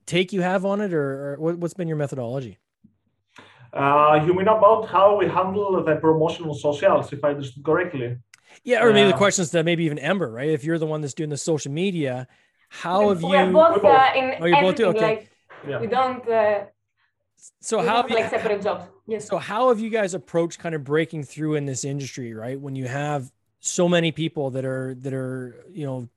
take 0.07 0.33
you 0.33 0.43
have 0.43 0.65
on 0.65 0.81
it, 0.81 0.93
or, 0.93 1.33
or 1.33 1.37
what, 1.39 1.59
what's 1.59 1.75
been 1.75 1.89
your 1.89 1.97
methodology? 1.97 2.59
Uh, 3.73 4.23
you 4.25 4.33
mean 4.35 4.47
about 4.47 4.87
how 4.89 5.17
we 5.17 5.27
handle 5.27 5.83
the 5.83 5.97
promotional 5.97 6.55
socials, 6.55 7.13
if 7.13 7.25
I 7.25 7.31
understood 7.31 7.65
correctly? 7.65 8.19
Yeah, 8.63 8.85
or 8.85 8.93
maybe 8.93 9.09
the 9.09 9.15
Uh, 9.15 9.19
questions 9.19 9.51
that 9.51 9.65
maybe 9.65 9.85
even 9.85 9.99
Ember, 9.99 10.31
right? 10.31 10.49
If 10.51 10.63
you're 10.63 10.79
the 10.79 10.87
one 10.87 11.01
that's 11.01 11.15
doing 11.15 11.31
the 11.31 11.37
social 11.37 11.73
media, 11.73 12.29
how 12.69 13.09
have 13.09 13.23
we 13.23 13.35
are 13.37 13.47
you? 13.47 13.53
both 13.53 13.85
uh, 13.85 14.11
in 14.15 14.35
Oh, 14.41 14.45
you're 14.45 14.61
both 14.61 14.77
everything. 14.77 14.77
too? 14.77 14.85
Okay. 14.87 15.07
Like 15.07 15.31
Yeah. 15.69 15.81
we 15.81 15.87
don't. 15.87 16.27
Uh, 16.29 16.65
So 17.61 17.81
we 17.81 17.87
how 17.87 17.97
have 17.97 18.09
have 18.09 18.19
like 18.19 18.31
separate 18.31 18.63
jobs. 18.63 18.85
Yes. 19.07 19.29
so 19.29 19.39
how 19.39 19.69
have 19.69 19.81
you 19.81 19.91
guys 19.91 20.15
approached 20.15 20.59
kind 20.61 20.75
of 20.75 20.83
breaking 20.85 21.25
through 21.25 21.57
in 21.57 21.67
this 21.67 21.85
industry, 21.85 22.33
right? 22.33 22.59
When 22.59 22.75
you 22.77 22.87
have 22.87 23.31
so 23.61 23.89
many 23.89 24.13
people 24.13 24.51
that 24.51 24.65
are 24.65 24.95
that 25.01 25.13
are 25.13 25.55
you 25.71 25.87
know 25.87 26.09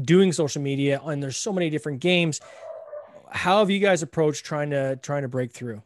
doing 0.00 0.32
social 0.32 0.62
media 0.62 1.00
and 1.04 1.22
there's 1.22 1.36
so 1.36 1.52
many 1.52 1.68
different 1.70 2.00
games, 2.00 2.40
how 3.30 3.58
have 3.58 3.70
you 3.70 3.80
guys 3.80 4.02
approached 4.02 4.44
trying 4.44 4.70
to 4.70 4.96
trying 4.96 5.22
to 5.22 5.28
break 5.28 5.52
through 5.52 5.82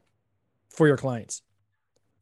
for 0.69 0.87
your 0.87 0.97
clients? 0.97 1.43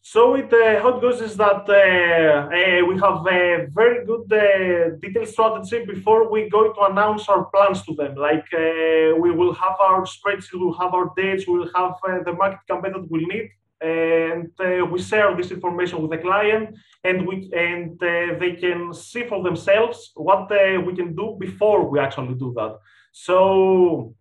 So 0.05 0.35
it, 0.35 0.53
uh, 0.53 0.99
goes 0.99 1.21
is 1.21 1.37
that 1.37 1.63
uh, 1.69 2.49
uh, 2.49 2.87
we 2.87 2.99
have 2.99 3.25
a 3.25 3.69
very 3.73 4.05
good 4.05 4.27
uh, 4.33 4.97
detailed 5.01 5.29
strategy 5.29 5.85
before 5.85 6.29
we 6.29 6.51
go 6.51 6.73
to 6.73 6.81
announce 6.91 7.29
our 7.29 7.45
plans 7.45 7.85
to 7.87 7.95
them. 7.95 8.17
Like 8.17 8.45
uh, 8.53 9.15
we 9.17 9.31
will 9.31 9.55
have 9.55 9.77
our 9.79 10.03
spreadsheet, 10.05 10.55
we'll 10.55 10.77
have 10.81 10.93
our 10.93 11.13
dates, 11.17 11.47
we'll 11.47 11.71
have 11.77 11.93
uh, 12.03 12.19
the 12.25 12.33
market 12.33 12.59
campaign 12.69 12.95
that 12.95 13.09
we'll 13.09 13.29
need, 13.29 13.51
and 13.81 14.51
uh, 14.59 14.85
we 14.87 15.01
share 15.01 15.37
this 15.37 15.53
information 15.53 16.03
with 16.03 16.11
the 16.11 16.19
client, 16.19 16.77
and 17.05 17.25
we 17.25 17.49
and 17.55 17.93
uh, 18.03 18.37
they 18.41 18.57
can 18.57 18.93
see 18.93 19.23
for 19.23 19.41
themselves 19.45 20.11
what 20.17 20.51
uh, 20.51 20.81
we 20.81 20.97
can 20.97 21.15
do 21.15 21.37
before 21.39 21.89
we 21.89 22.01
actually 22.01 22.35
do 22.35 22.53
that. 22.57 22.77
So 23.13 24.17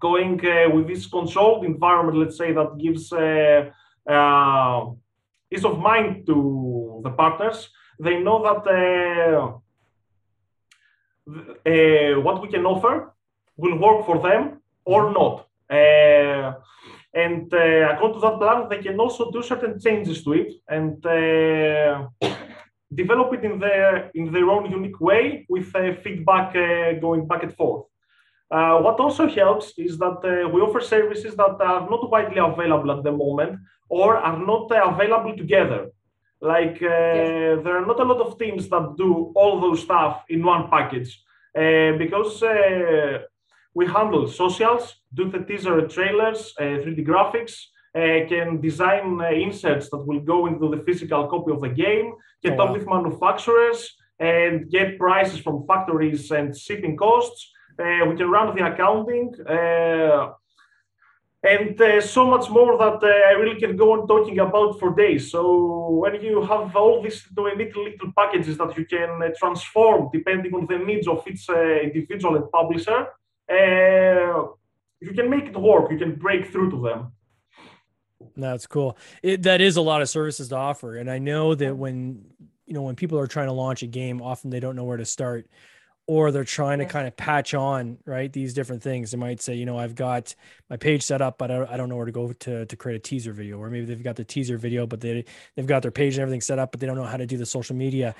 going 0.00 0.38
uh, 0.46 0.70
with 0.70 0.86
this 0.86 1.06
controlled 1.08 1.64
environment, 1.64 2.16
let's 2.16 2.38
say 2.38 2.52
that 2.52 2.78
gives. 2.78 3.12
Uh, 3.12 3.70
uh, 3.70 3.70
ease 4.08 5.64
of 5.64 5.78
mind 5.78 6.26
to 6.26 7.00
the 7.04 7.10
partners. 7.10 7.68
They 7.98 8.18
know 8.20 8.42
that 8.42 8.62
uh, 8.66 9.58
uh, 11.66 12.20
what 12.20 12.42
we 12.42 12.48
can 12.48 12.64
offer 12.66 13.12
will 13.56 13.78
work 13.78 14.06
for 14.06 14.18
them 14.22 14.60
or 14.84 15.12
not. 15.12 15.46
Uh, 15.70 16.54
and 17.12 17.52
uh, 17.52 17.92
according 17.92 18.20
to 18.20 18.26
that 18.26 18.38
plan, 18.38 18.68
they 18.68 18.78
can 18.78 18.98
also 18.98 19.30
do 19.30 19.42
certain 19.42 19.78
changes 19.78 20.24
to 20.24 20.32
it 20.32 20.52
and 20.68 21.04
uh, 21.04 22.08
develop 22.94 23.34
it 23.34 23.44
in 23.44 23.58
their 23.58 24.10
in 24.14 24.32
their 24.32 24.48
own 24.48 24.70
unique 24.70 25.00
way 25.00 25.44
with 25.48 25.74
uh, 25.74 25.92
feedback 26.02 26.54
going 27.00 27.26
back 27.26 27.42
and 27.42 27.54
forth. 27.54 27.86
Uh, 28.50 28.78
what 28.80 28.98
also 28.98 29.28
helps 29.28 29.72
is 29.78 29.96
that 29.98 30.18
uh, 30.24 30.48
we 30.48 30.60
offer 30.60 30.80
services 30.80 31.36
that 31.36 31.56
are 31.60 31.88
not 31.88 32.10
widely 32.10 32.38
available 32.38 32.90
at 32.90 33.04
the 33.04 33.12
moment 33.12 33.58
or 33.90 34.16
are 34.16 34.38
not 34.38 34.72
uh, 34.72 34.88
available 34.92 35.36
together. 35.36 35.90
Like 36.40 36.80
yes. 36.80 37.60
there 37.64 37.76
are 37.76 37.86
not 37.86 38.00
a 38.00 38.04
lot 38.04 38.20
of 38.26 38.38
teams 38.38 38.68
that 38.70 38.94
do 38.96 39.30
all 39.34 39.60
those 39.60 39.82
stuff 39.82 40.24
in 40.30 40.42
one 40.42 40.70
package 40.70 41.22
because 41.52 42.42
we 43.74 43.84
handle 43.86 44.26
socials, 44.26 44.84
do 45.12 45.30
the 45.30 45.40
teaser 45.40 45.86
trailers, 45.86 46.54
3D 46.58 47.06
graphics, 47.06 47.54
uh, 47.94 48.24
can 48.28 48.60
design 48.60 49.20
uh, 49.20 49.30
inserts 49.30 49.90
that 49.90 50.06
will 50.06 50.20
go 50.20 50.46
into 50.46 50.68
the 50.70 50.82
physical 50.84 51.26
copy 51.26 51.50
of 51.50 51.60
the 51.60 51.68
game, 51.68 52.14
can 52.44 52.52
oh, 52.52 52.56
talk 52.56 52.68
wow. 52.68 52.74
with 52.74 52.86
manufacturers, 52.86 53.96
and 54.20 54.70
get 54.70 54.96
prices 54.98 55.40
from 55.40 55.66
factories 55.66 56.30
and 56.30 56.56
shipping 56.56 56.96
costs. 56.96 57.50
Uh, 57.78 58.06
we 58.06 58.14
can 58.16 58.30
run 58.30 58.54
the 58.54 58.64
accounting 58.64 59.34
uh, 59.48 60.32
and 61.42 61.80
uh, 61.80 62.00
so 62.00 62.26
much 62.26 62.50
more 62.50 62.76
that 62.76 63.02
uh, 63.02 63.28
I 63.28 63.32
really 63.32 63.58
can 63.58 63.76
go 63.76 63.92
on 63.92 64.06
talking 64.06 64.38
about 64.40 64.78
for 64.78 64.94
days. 64.94 65.30
So 65.30 65.88
when 65.88 66.20
you 66.20 66.42
have 66.42 66.76
all 66.76 67.02
these 67.02 67.26
little 67.34 67.84
little 67.84 68.12
packages 68.16 68.58
that 68.58 68.76
you 68.76 68.84
can 68.84 69.22
uh, 69.22 69.28
transform 69.38 70.10
depending 70.12 70.54
on 70.54 70.66
the 70.66 70.78
needs 70.78 71.08
of 71.08 71.26
each 71.26 71.48
uh, 71.48 71.80
individual 71.80 72.36
and 72.36 72.50
publisher, 72.50 73.06
you 73.48 75.12
can 75.14 75.30
make 75.30 75.46
it 75.46 75.56
work. 75.56 75.90
You 75.90 75.98
can 75.98 76.16
break 76.16 76.52
through 76.52 76.70
to 76.72 76.82
them. 76.82 77.12
That's 78.36 78.66
cool. 78.66 78.98
It, 79.22 79.42
that 79.44 79.62
is 79.62 79.76
a 79.76 79.82
lot 79.82 80.02
of 80.02 80.10
services 80.10 80.48
to 80.48 80.56
offer, 80.56 80.96
and 80.96 81.10
I 81.10 81.18
know 81.18 81.54
that 81.54 81.74
when 81.74 82.22
you 82.66 82.74
know 82.74 82.82
when 82.82 82.96
people 82.96 83.18
are 83.18 83.26
trying 83.26 83.48
to 83.48 83.52
launch 83.52 83.82
a 83.82 83.86
game, 83.86 84.20
often 84.20 84.50
they 84.50 84.60
don't 84.60 84.76
know 84.76 84.84
where 84.84 84.98
to 84.98 85.06
start 85.06 85.48
or 86.10 86.32
they're 86.32 86.42
trying 86.42 86.80
to 86.80 86.84
kind 86.84 87.06
of 87.06 87.16
patch 87.16 87.54
on 87.54 87.96
right 88.04 88.32
these 88.32 88.52
different 88.52 88.82
things. 88.82 89.12
They 89.12 89.16
might 89.16 89.40
say 89.40 89.54
you 89.54 89.64
know 89.64 89.78
i've 89.78 89.94
got 89.94 90.34
my 90.68 90.76
page 90.76 91.04
set 91.04 91.22
up 91.22 91.38
but 91.38 91.52
i, 91.52 91.76
don't 91.76 91.88
know 91.88 91.94
where 91.94 92.06
to 92.06 92.10
go 92.10 92.32
to, 92.32 92.66
to 92.66 92.76
create 92.76 92.96
a 92.96 92.98
teaser 92.98 93.32
video. 93.32 93.58
Or 93.58 93.70
maybe 93.70 93.86
they've 93.86 94.02
got 94.02 94.16
the 94.16 94.24
teaser 94.24 94.58
video 94.58 94.88
but 94.88 95.00
they, 95.00 95.24
they've 95.54 95.66
got 95.68 95.82
their 95.82 95.92
page 95.92 96.14
and 96.14 96.22
everything 96.22 96.40
set 96.40 96.58
up 96.58 96.72
but 96.72 96.80
they 96.80 96.88
don't 96.88 96.96
know 96.96 97.04
how 97.04 97.16
to 97.16 97.26
do 97.26 97.36
the 97.36 97.46
social 97.46 97.76
media. 97.76 98.16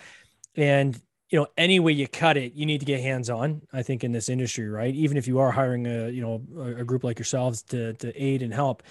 And 0.55 1.01
you 1.31 1.41
know 1.41 1.49
any 1.59 1.81
way 1.81 1.91
you 1.91 2.07
cut 2.07 2.37
it 2.37 2.53
you 2.53 2.65
need 2.65 2.79
to 2.79 2.87
get 2.87 3.01
hands 3.01 3.29
on 3.29 3.63
i 3.73 3.83
think 3.83 4.05
in 4.05 4.13
this 4.13 4.29
industry 4.29 4.69
right? 4.69 4.95
Even 4.95 5.17
if 5.17 5.27
you 5.27 5.41
are 5.41 5.51
hiring 5.51 5.89
a 5.89 6.11
you 6.11 6.23
know 6.23 6.63
a, 6.63 6.85
group 6.85 7.03
like 7.03 7.19
yourselves 7.19 7.63
to 7.65 7.95
to 7.95 8.13
aid 8.15 8.43
and 8.43 8.55
help 8.55 8.85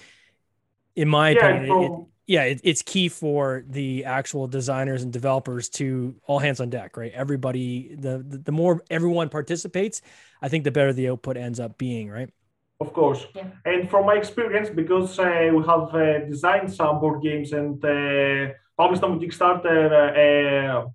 in 0.94 1.08
my 1.08 1.30
yeah, 1.30 1.48
opinion 1.48 1.92
it, 1.92 2.06
yeah, 2.30 2.44
it, 2.44 2.60
it's 2.62 2.80
key 2.80 3.08
for 3.08 3.64
the 3.68 4.04
actual 4.04 4.46
designers 4.46 5.02
and 5.02 5.12
developers 5.12 5.68
to 5.68 6.14
all 6.28 6.38
hands 6.38 6.60
on 6.60 6.70
deck, 6.70 6.96
right? 6.96 7.10
Everybody, 7.12 7.96
the, 7.96 8.24
the, 8.24 8.38
the 8.38 8.52
more 8.52 8.84
everyone 8.88 9.28
participates, 9.28 10.00
I 10.40 10.48
think 10.48 10.62
the 10.62 10.70
better 10.70 10.92
the 10.92 11.08
output 11.08 11.36
ends 11.36 11.58
up 11.58 11.76
being, 11.76 12.08
right? 12.08 12.30
Of 12.78 12.92
course. 12.92 13.26
Yeah. 13.34 13.48
And 13.64 13.90
from 13.90 14.06
my 14.06 14.14
experience, 14.14 14.70
because 14.70 15.18
uh, 15.18 15.50
we 15.52 15.64
have 15.64 15.92
uh, 15.92 16.20
designed 16.26 16.72
some 16.72 17.00
board 17.00 17.20
games 17.20 17.52
and 17.52 17.84
uh, 17.84 18.54
published 18.76 19.00
them 19.00 19.10
on 19.10 19.20
Kickstarter 19.20 19.90
uh, 19.90 20.86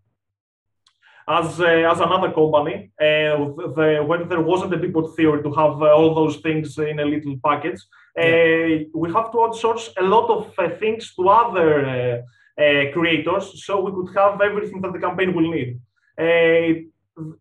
as 1.28 1.60
uh, 1.60 1.66
as 1.66 2.00
another 2.00 2.32
company, 2.32 2.92
uh, 3.02 3.36
the, 3.76 4.04
when 4.06 4.30
there 4.30 4.42
wasn't 4.42 4.74
a 4.74 4.78
big 4.78 4.94
board 4.94 5.16
theory 5.16 5.42
to 5.42 5.52
have 5.54 5.82
all 5.82 6.14
those 6.14 6.38
things 6.38 6.78
in 6.78 7.00
a 7.00 7.06
little 7.06 7.36
package 7.44 7.82
yeah. 8.18 8.24
Uh, 8.24 8.84
we 8.94 9.12
have 9.12 9.32
to 9.32 9.38
outsource 9.38 9.90
a 9.98 10.04
lot 10.04 10.30
of 10.30 10.54
uh, 10.58 10.70
things 10.78 11.14
to 11.16 11.28
other 11.28 12.24
uh, 12.58 12.92
creators 12.94 13.66
so 13.66 13.82
we 13.82 13.92
could 13.92 14.16
have 14.16 14.40
everything 14.40 14.82
that 14.82 14.94
the 14.94 15.00
campaign 15.00 15.34
will 15.34 15.52
need. 15.52 15.80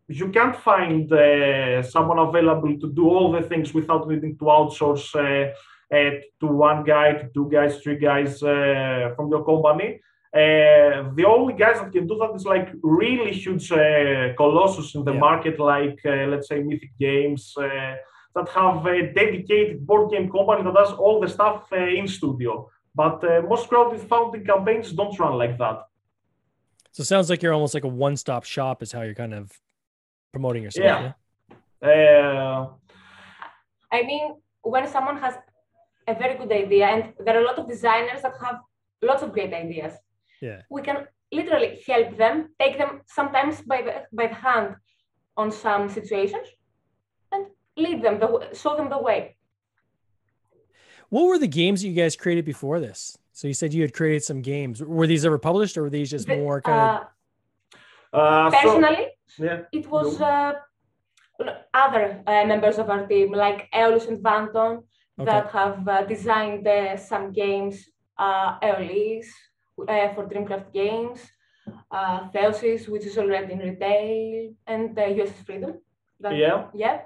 you 0.09 0.29
can't 0.31 0.57
find 0.57 1.11
someone 1.85 2.19
available 2.19 2.79
to 2.79 2.89
do 2.93 3.09
all 3.09 3.31
the 3.33 3.43
things 3.43 3.75
without 3.75 4.09
needing 4.09 4.37
to 4.39 4.45
outsource 4.45 5.07
to 6.41 6.47
one 6.47 6.83
guy, 6.85 7.13
to 7.13 7.29
two 7.35 7.49
guys, 7.51 7.81
three 7.83 7.99
guys 7.99 8.39
from 8.39 9.29
your 9.31 9.45
company. 9.45 10.01
Uh, 10.35 11.15
the 11.15 11.25
only 11.25 11.55
guys 11.55 11.79
that 11.79 11.93
can 11.93 12.07
do 12.09 12.17
that 12.19 12.33
is 12.35 12.45
like 12.45 12.69
really 12.83 13.33
huge 13.33 13.71
uh, 13.71 14.35
colossus 14.37 14.95
in 14.97 15.05
the 15.05 15.13
yeah. 15.13 15.21
market, 15.21 15.61
like 15.61 16.01
uh, 16.05 16.27
let's 16.27 16.49
say 16.49 16.61
Mythic 16.61 16.91
Games, 16.99 17.55
that 18.35 18.49
have 18.49 18.85
a 18.87 19.13
dedicated 19.13 19.87
board 19.87 20.11
game 20.11 20.31
company 20.31 20.63
that 20.65 20.75
does 20.75 20.93
all 20.93 21.21
the 21.21 21.29
stuff 21.29 21.69
uh, 21.73 21.77
in 21.77 22.09
studio. 22.09 22.69
But 22.95 23.23
uh, 23.25 23.43
most 23.49 23.69
crowdfunding 23.71 24.47
campaigns 24.47 24.93
don't 24.93 25.19
run 25.19 25.35
like 25.35 25.57
that. 25.59 25.79
So 26.93 27.03
it 27.03 27.07
sounds 27.07 27.29
like 27.31 27.43
you're 27.43 27.53
almost 27.53 27.75
like 27.75 27.85
a 27.85 27.89
one-stop 27.89 28.45
shop 28.45 28.83
is 28.83 28.93
how 28.93 29.03
you're 29.03 29.15
kind 29.15 29.35
of 29.35 29.51
promoting 30.33 30.63
yourself. 30.63 30.85
Yeah. 30.85 31.13
yeah? 31.83 31.89
Uh, 31.89 32.71
I 33.93 34.03
mean, 34.03 34.35
when 34.63 34.87
someone 34.89 35.19
has 35.19 35.35
a 36.07 36.15
very 36.15 36.37
good 36.37 36.53
idea, 36.53 36.87
and 36.87 37.13
there 37.25 37.37
are 37.37 37.41
a 37.41 37.45
lot 37.45 37.59
of 37.59 37.69
designers 37.69 38.23
that 38.23 38.35
have 38.41 38.61
lots 39.03 39.23
of 39.23 39.33
great 39.33 39.53
ideas. 39.53 39.95
Yeah. 40.45 40.61
We 40.69 40.83
can 40.83 40.99
literally 41.33 41.71
help 41.87 42.19
them, 42.23 42.37
take 42.61 42.77
them 42.77 42.91
sometimes 43.19 43.55
by 43.63 43.81
the 43.87 43.95
by 44.19 44.27
the 44.33 44.39
hand 44.47 44.69
on 45.43 45.51
some 45.51 45.89
situations, 45.99 46.47
and 47.33 47.43
lead 47.85 47.99
them, 48.05 48.17
the, 48.23 48.29
show 48.53 48.77
them 48.77 48.89
the 48.91 49.03
way. 49.09 49.21
What 51.09 51.25
were 51.29 51.41
the 51.47 51.55
games 51.61 51.81
that 51.81 51.89
you 51.89 51.99
guys 52.03 52.15
created 52.25 52.45
before 52.45 52.79
this? 52.87 53.17
So 53.33 53.49
you 53.49 53.55
said 53.55 53.73
you 53.73 53.83
had 53.87 53.95
created 54.01 54.23
some 54.23 54.41
games. 54.43 54.83
Were 54.97 55.09
these 55.13 55.25
ever 55.25 55.39
published, 55.39 55.75
or 55.79 55.83
were 55.85 55.95
these 55.99 56.11
just 56.11 56.29
more 56.29 56.61
kind 56.61 56.83
of? 56.83 56.95
Uh, 58.21 58.51
personally, 58.51 59.07
so, 59.27 59.45
yeah. 59.45 59.61
it 59.79 59.85
was 59.95 60.21
uh, 60.21 60.53
other 61.85 62.05
uh, 62.27 62.45
members 62.53 62.77
of 62.79 62.87
our 62.91 63.07
team, 63.07 63.33
like 63.33 63.61
Eolus 63.73 64.07
and 64.11 64.21
Vanton, 64.27 64.73
okay. 65.19 65.25
that 65.31 65.51
have 65.59 65.89
uh, 65.89 66.05
designed 66.15 66.69
uh, 66.69 66.97
some 66.97 67.33
games. 67.33 67.75
Uh, 68.17 68.61
Eolis 68.61 69.27
for 69.77 70.29
Dreamcraft 70.31 70.73
Games, 70.73 71.21
uh, 71.91 72.29
Theosis, 72.31 72.89
which 72.89 73.05
is 73.05 73.19
already 73.19 73.53
in 73.53 73.59
retail, 73.59 74.55
and 74.67 74.99
uh, 74.99 75.03
USS 75.03 75.45
Freedom. 75.45 75.75
That, 76.21 76.37
yeah. 76.37 76.69
Yeah 76.75 77.01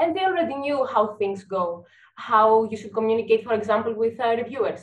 and 0.00 0.16
they 0.16 0.24
already 0.24 0.54
knew 0.54 0.86
how 0.86 1.14
things 1.16 1.44
go, 1.44 1.84
how 2.14 2.64
you 2.70 2.76
should 2.76 2.94
communicate, 2.94 3.44
for 3.44 3.54
example, 3.54 3.94
with 3.94 4.18
uh, 4.18 4.34
reviewers. 4.36 4.82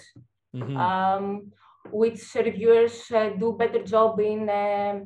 Mm-hmm. 0.56 0.78
Um, 0.78 1.52
which 1.92 2.22
reviewers 2.36 3.12
uh, 3.12 3.30
do 3.40 3.54
better 3.54 3.84
job 3.84 4.20
in 4.20 4.50
uh, 4.50 5.00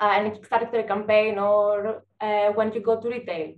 uh, 0.00 0.04
a 0.04 0.30
Kickstarter 0.30 0.86
campaign 0.86 1.38
or 1.38 2.04
uh, 2.20 2.48
when 2.52 2.72
you 2.72 2.80
go 2.80 3.00
to 3.00 3.08
retail. 3.08 3.54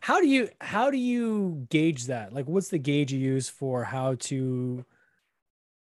How 0.00 0.20
do 0.20 0.28
you 0.28 0.48
how 0.60 0.90
do 0.90 0.96
you 0.96 1.66
gauge 1.70 2.06
that? 2.06 2.32
Like, 2.32 2.46
what's 2.46 2.68
the 2.68 2.78
gauge 2.78 3.12
you 3.12 3.18
use 3.18 3.48
for 3.48 3.84
how 3.84 4.14
to 4.30 4.84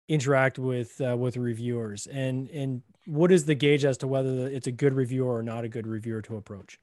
interact 0.09 0.59
with 0.59 0.99
uh, 0.99 1.15
with 1.15 1.37
reviewers, 1.37 2.07
and 2.07 2.49
and 2.49 2.81
what 3.05 3.31
is 3.31 3.45
the 3.45 3.55
gauge 3.55 3.85
as 3.85 3.97
to 3.99 4.07
whether 4.07 4.47
it's 4.47 4.67
a 4.67 4.71
good 4.71 4.93
reviewer 4.93 5.33
or 5.37 5.43
not 5.43 5.63
a 5.63 5.69
good 5.69 5.87
reviewer 5.87 6.21
to 6.23 6.35
approach? 6.35 6.79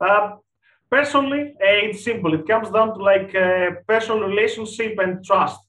Uh, 0.00 0.36
personally, 0.90 1.54
uh, 1.56 1.86
it's 1.86 2.04
simple. 2.04 2.34
It 2.34 2.46
comes 2.46 2.70
down 2.70 2.88
to 2.94 3.02
like 3.02 3.34
uh, 3.34 3.70
personal 3.86 4.20
relationship 4.28 4.98
and 4.98 5.24
trust. 5.24 5.60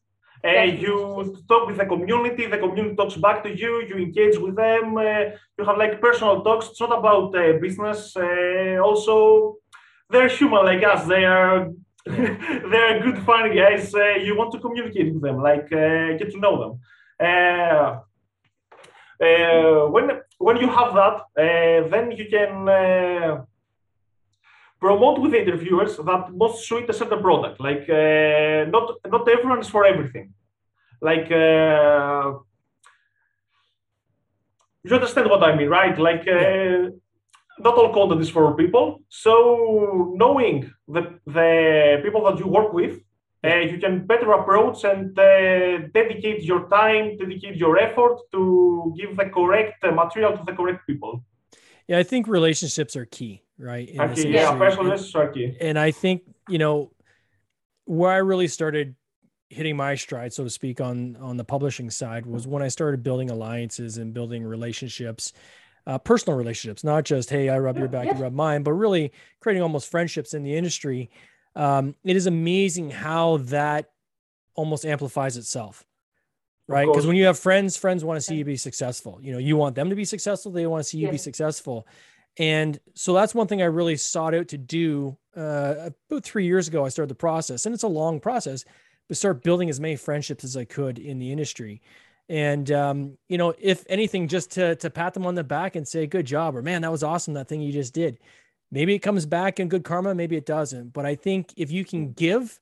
Uh, 0.44 0.64
you 0.64 1.38
talk 1.48 1.68
with 1.68 1.78
the 1.78 1.86
community, 1.86 2.48
the 2.48 2.58
community 2.58 2.96
talks 2.96 3.16
back 3.16 3.44
to 3.44 3.56
you, 3.56 3.86
you 3.88 3.96
engage 3.98 4.38
with 4.40 4.56
them, 4.56 4.98
uh, 4.98 5.26
you 5.58 5.64
have 5.64 5.78
like 5.78 6.02
personal 6.02 6.42
talks. 6.42 6.70
It's 6.70 6.82
not 6.82 6.98
about 6.98 7.36
uh, 7.36 7.60
business. 7.62 8.16
Uh, 8.18 8.80
also, 8.84 9.58
they're 10.10 10.28
human 10.28 10.66
like 10.66 10.84
us. 10.84 11.06
They 11.06 11.26
are 11.26 11.70
they're 12.72 13.00
good, 13.02 13.20
fun 13.20 13.56
guys. 13.56 13.94
Uh, 13.94 14.16
you 14.26 14.36
want 14.36 14.52
to 14.52 14.60
communicate 14.60 15.14
with 15.14 15.22
them, 15.22 15.42
like 15.42 15.72
uh, 15.72 16.18
get 16.18 16.32
to 16.32 16.40
know 16.40 16.56
them. 16.62 16.72
when 19.92 20.22
when 20.40 20.58
you 20.58 20.68
have 20.68 20.96
that, 20.96 21.22
then 21.92 22.12
you 22.12 22.26
can 22.30 23.46
promote 24.82 25.22
with 25.22 25.32
the 25.32 25.42
interviewers 25.42 25.96
that 25.98 26.34
most 26.34 26.68
suit 26.68 26.90
a 26.90 26.94
certain 26.94 27.22
product. 27.22 27.62
Like 27.62 27.86
uh, 27.88 28.66
not 28.76 28.86
not 29.14 29.30
everyone 29.30 29.60
is 29.60 29.70
for 29.70 29.86
everything. 29.86 30.34
Like 31.02 31.32
uh, 31.32 32.34
you 34.84 34.96
understand 34.96 35.30
what 35.30 35.44
I 35.44 35.56
mean, 35.56 35.70
right? 35.70 35.98
Like 35.98 36.28
uh, 36.28 36.90
not 37.64 37.76
all 37.76 37.94
content 37.94 38.22
is 38.22 38.30
for 38.30 38.56
people. 38.56 39.02
So 39.10 40.14
knowing 40.16 40.72
the 40.88 41.20
the 41.26 42.00
people 42.04 42.24
that 42.26 42.40
you 42.40 42.48
work 42.48 42.74
with, 42.74 43.00
uh, 43.44 43.58
you 43.72 43.78
can 43.80 44.06
better 44.06 44.32
approach 44.34 44.84
and 44.84 45.18
uh, 45.18 45.88
dedicate 45.94 46.44
your 46.44 46.70
time, 46.70 47.18
dedicate 47.18 47.56
your 47.56 47.78
effort 47.78 48.18
to 48.34 48.94
give 48.98 49.18
the 49.18 49.26
correct 49.26 49.84
uh, 49.84 49.92
material 49.92 50.38
to 50.38 50.44
the 50.46 50.54
correct 50.54 50.86
people. 50.88 51.24
Yeah, 51.88 51.98
I 51.98 52.04
think 52.04 52.28
relationships 52.28 52.96
are 52.96 53.06
key, 53.06 53.44
right? 53.58 53.90
Okay, 54.00 54.32
yeah, 54.32 54.56
personal 54.58 54.86
relationships 54.86 55.16
are 55.16 55.30
key. 55.30 55.58
And 55.60 55.78
I 55.78 55.92
think, 55.92 56.22
you 56.48 56.58
know, 56.58 56.92
where 57.86 58.12
I 58.12 58.18
really 58.18 58.48
started 58.48 58.96
hitting 59.50 59.76
my 59.76 59.96
stride, 59.96 60.32
so 60.32 60.44
to 60.44 60.50
speak, 60.50 60.80
on 60.80 61.18
on 61.18 61.36
the 61.38 61.44
publishing 61.44 61.90
side 61.90 62.26
was 62.26 62.48
when 62.48 62.64
I 62.64 62.70
started 62.70 63.04
building 63.04 63.30
alliances 63.30 63.98
and 63.98 64.14
building 64.14 64.44
relationships, 64.44 65.34
uh, 65.88 65.98
personal 65.98 66.38
relationships, 66.38 66.84
not 66.84 67.04
just 67.04 67.30
hey, 67.30 67.50
I 67.50 67.60
rub 67.60 67.78
your 67.78 67.88
back, 67.88 68.08
you 68.08 68.14
rub 68.14 68.34
mine, 68.34 68.64
but 68.64 68.74
really 68.74 69.12
creating 69.40 69.64
almost 69.64 69.90
friendships 69.90 70.34
in 70.34 70.44
the 70.44 70.56
industry. 70.56 71.10
Um, 71.56 71.96
it 72.04 72.16
is 72.16 72.28
amazing 72.28 72.92
how 72.92 73.38
that 73.38 73.92
almost 74.56 74.86
amplifies 74.86 75.38
itself 75.38 75.86
right? 76.72 76.88
Because 76.88 77.06
when 77.06 77.16
you 77.16 77.26
have 77.26 77.38
friends, 77.38 77.78
friends 77.78 78.04
want 78.04 78.18
to 78.18 78.22
see 78.22 78.36
you 78.36 78.46
be 78.46 78.58
successful. 78.58 79.20
You 79.22 79.34
know, 79.34 79.38
you 79.38 79.58
want 79.58 79.76
them 79.76 79.90
to 79.90 79.96
be 79.96 80.06
successful. 80.06 80.52
They 80.52 80.66
want 80.66 80.84
to 80.84 80.90
see 80.90 81.00
you 81.00 81.10
be 81.10 81.18
successful. 81.18 81.88
And 82.38 82.80
so 82.94 83.14
that's 83.14 83.36
one 83.36 83.48
thing 83.48 83.62
I 83.62 83.66
really 83.66 83.98
sought 83.98 84.34
out 84.34 84.48
to 84.50 84.58
do. 84.58 85.18
Uh, 85.36 85.90
about 86.10 86.24
three 86.24 86.46
years 86.46 86.68
ago, 86.68 86.86
I 86.86 86.90
started 86.90 87.10
the 87.10 87.16
process, 87.16 87.66
and 87.66 87.74
it's 87.74 87.84
a 87.84 87.90
long 87.90 88.20
process, 88.20 88.64
but 89.08 89.18
start 89.18 89.44
building 89.44 89.70
as 89.70 89.80
many 89.80 89.96
friendships 89.96 90.44
as 90.44 90.56
I 90.56 90.66
could 90.66 90.98
in 90.98 91.20
the 91.20 91.32
industry. 91.32 91.82
And 92.30 92.72
um, 92.72 93.18
you 93.28 93.38
know, 93.38 93.54
if 93.60 93.86
anything, 93.90 94.28
just 94.28 94.52
to 94.52 94.76
to 94.78 94.90
pat 94.90 95.14
them 95.14 95.26
on 95.26 95.36
the 95.36 95.44
back 95.44 95.76
and 95.76 95.88
say, 95.88 96.08
"Good 96.08 96.26
job," 96.26 96.56
or 96.56 96.62
"Man, 96.62 96.82
that 96.84 96.92
was 96.92 97.04
awesome, 97.04 97.34
that 97.34 97.48
thing 97.48 97.62
you 97.62 97.74
just 97.74 97.94
did." 97.94 98.20
Maybe 98.72 98.96
it 98.96 99.00
comes 99.00 99.26
back 99.26 99.60
in 99.60 99.68
good 99.68 99.84
karma, 99.84 100.16
maybe 100.16 100.38
it 100.38 100.46
doesn't. 100.46 100.94
But 100.94 101.06
I 101.06 101.16
think 101.16 101.54
if 101.58 101.72
you 101.72 101.84
can 101.84 102.14
give, 102.14 102.58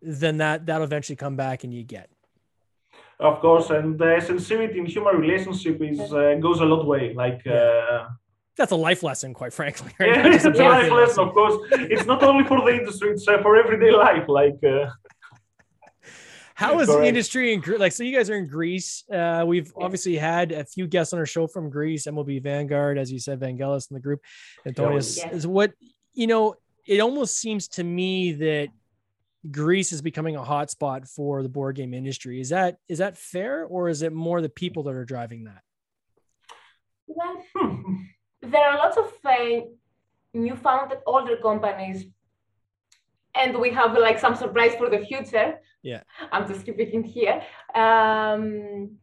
then 0.00 0.38
that 0.38 0.64
that'll 0.64 0.84
eventually 0.84 1.16
come 1.16 1.36
back 1.36 1.62
and 1.62 1.74
you 1.74 1.82
get 1.82 2.08
of 3.22 3.40
course, 3.40 3.70
and 3.70 3.98
the 3.98 4.20
sincerity 4.20 4.78
in 4.78 4.86
human 4.86 5.16
relationship 5.16 5.80
is 5.80 6.00
uh, 6.12 6.34
goes 6.40 6.60
a 6.60 6.64
lot 6.64 6.86
way. 6.86 7.14
Like 7.14 7.46
uh, 7.46 8.08
that's 8.56 8.72
a 8.72 8.76
life 8.76 9.02
lesson, 9.02 9.32
quite 9.32 9.52
frankly. 9.52 9.92
Right? 9.98 10.10
Yeah, 10.16 10.34
it's 10.34 10.44
a 10.44 10.50
life 10.50 10.90
lesson, 10.90 10.96
lesson, 10.96 11.28
of 11.28 11.34
course. 11.34 11.56
It's 11.72 12.06
not 12.06 12.22
only 12.22 12.44
for 12.44 12.60
the 12.60 12.72
industry; 12.80 13.10
it's 13.10 13.26
uh, 13.28 13.40
for 13.42 13.56
everyday 13.56 13.92
life. 13.92 14.28
Like. 14.28 14.58
Uh, 14.64 14.90
how 16.62 16.78
is 16.78 16.88
the 16.88 17.04
industry 17.04 17.52
in 17.52 17.62
like 17.78 17.92
so 17.92 18.02
you 18.02 18.16
guys 18.16 18.30
are 18.30 18.36
in 18.36 18.46
greece 18.46 19.04
uh, 19.12 19.44
we've 19.46 19.72
obviously 19.76 20.16
had 20.16 20.52
a 20.52 20.64
few 20.64 20.86
guests 20.86 21.12
on 21.12 21.18
our 21.18 21.26
show 21.26 21.46
from 21.46 21.70
greece 21.70 22.06
mlb 22.06 22.42
vanguard 22.42 22.98
as 22.98 23.10
you 23.12 23.18
said 23.18 23.40
vangelis 23.40 23.90
in 23.90 23.94
the 23.94 24.00
group 24.00 24.20
antonius 24.66 25.18
yes. 25.18 25.32
is 25.32 25.46
what 25.46 25.72
you 26.14 26.26
know 26.26 26.54
it 26.86 27.00
almost 27.00 27.36
seems 27.36 27.68
to 27.68 27.84
me 27.84 28.32
that 28.32 28.68
Greece 29.50 29.92
is 29.92 30.02
becoming 30.02 30.36
a 30.36 30.42
hotspot 30.42 31.08
for 31.08 31.42
the 31.42 31.48
board 31.48 31.76
game 31.76 31.94
industry. 31.94 32.40
Is 32.40 32.50
that 32.50 32.76
is 32.88 32.98
that 32.98 33.16
fair, 33.16 33.64
or 33.64 33.88
is 33.88 34.02
it 34.02 34.12
more 34.12 34.40
the 34.40 34.48
people 34.48 34.84
that 34.84 34.94
are 34.94 35.04
driving 35.04 35.44
that? 35.44 35.62
Well, 37.06 37.42
there 38.42 38.64
are 38.64 38.76
lots 38.76 38.96
of 38.96 39.12
uh, 39.24 39.66
new 40.32 40.56
founded 40.56 40.98
older 41.06 41.36
companies, 41.36 42.04
and 43.34 43.58
we 43.58 43.70
have 43.70 43.98
like 43.98 44.20
some 44.20 44.36
surprise 44.36 44.74
for 44.76 44.88
the 44.88 45.04
future. 45.04 45.58
Yeah, 45.82 46.02
I'm 46.30 46.46
just 46.46 46.60
speaking 46.60 47.02
here. 47.02 47.42
Um, 47.74 48.98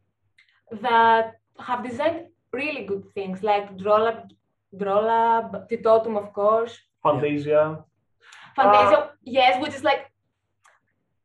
that 0.82 1.36
have 1.60 1.84
designed 1.84 2.28
really 2.54 2.86
good 2.86 3.04
things 3.14 3.44
like 3.44 3.78
Drawlab, 3.78 4.30
Drawlab, 4.76 5.70
Titotum, 5.70 6.18
of 6.18 6.32
course. 6.34 6.78
Fantasia. 7.04 7.84
Fantasia, 8.56 8.98
uh, 8.98 9.08
yes, 9.24 9.62
which 9.62 9.76
is 9.76 9.84
like 9.84 10.12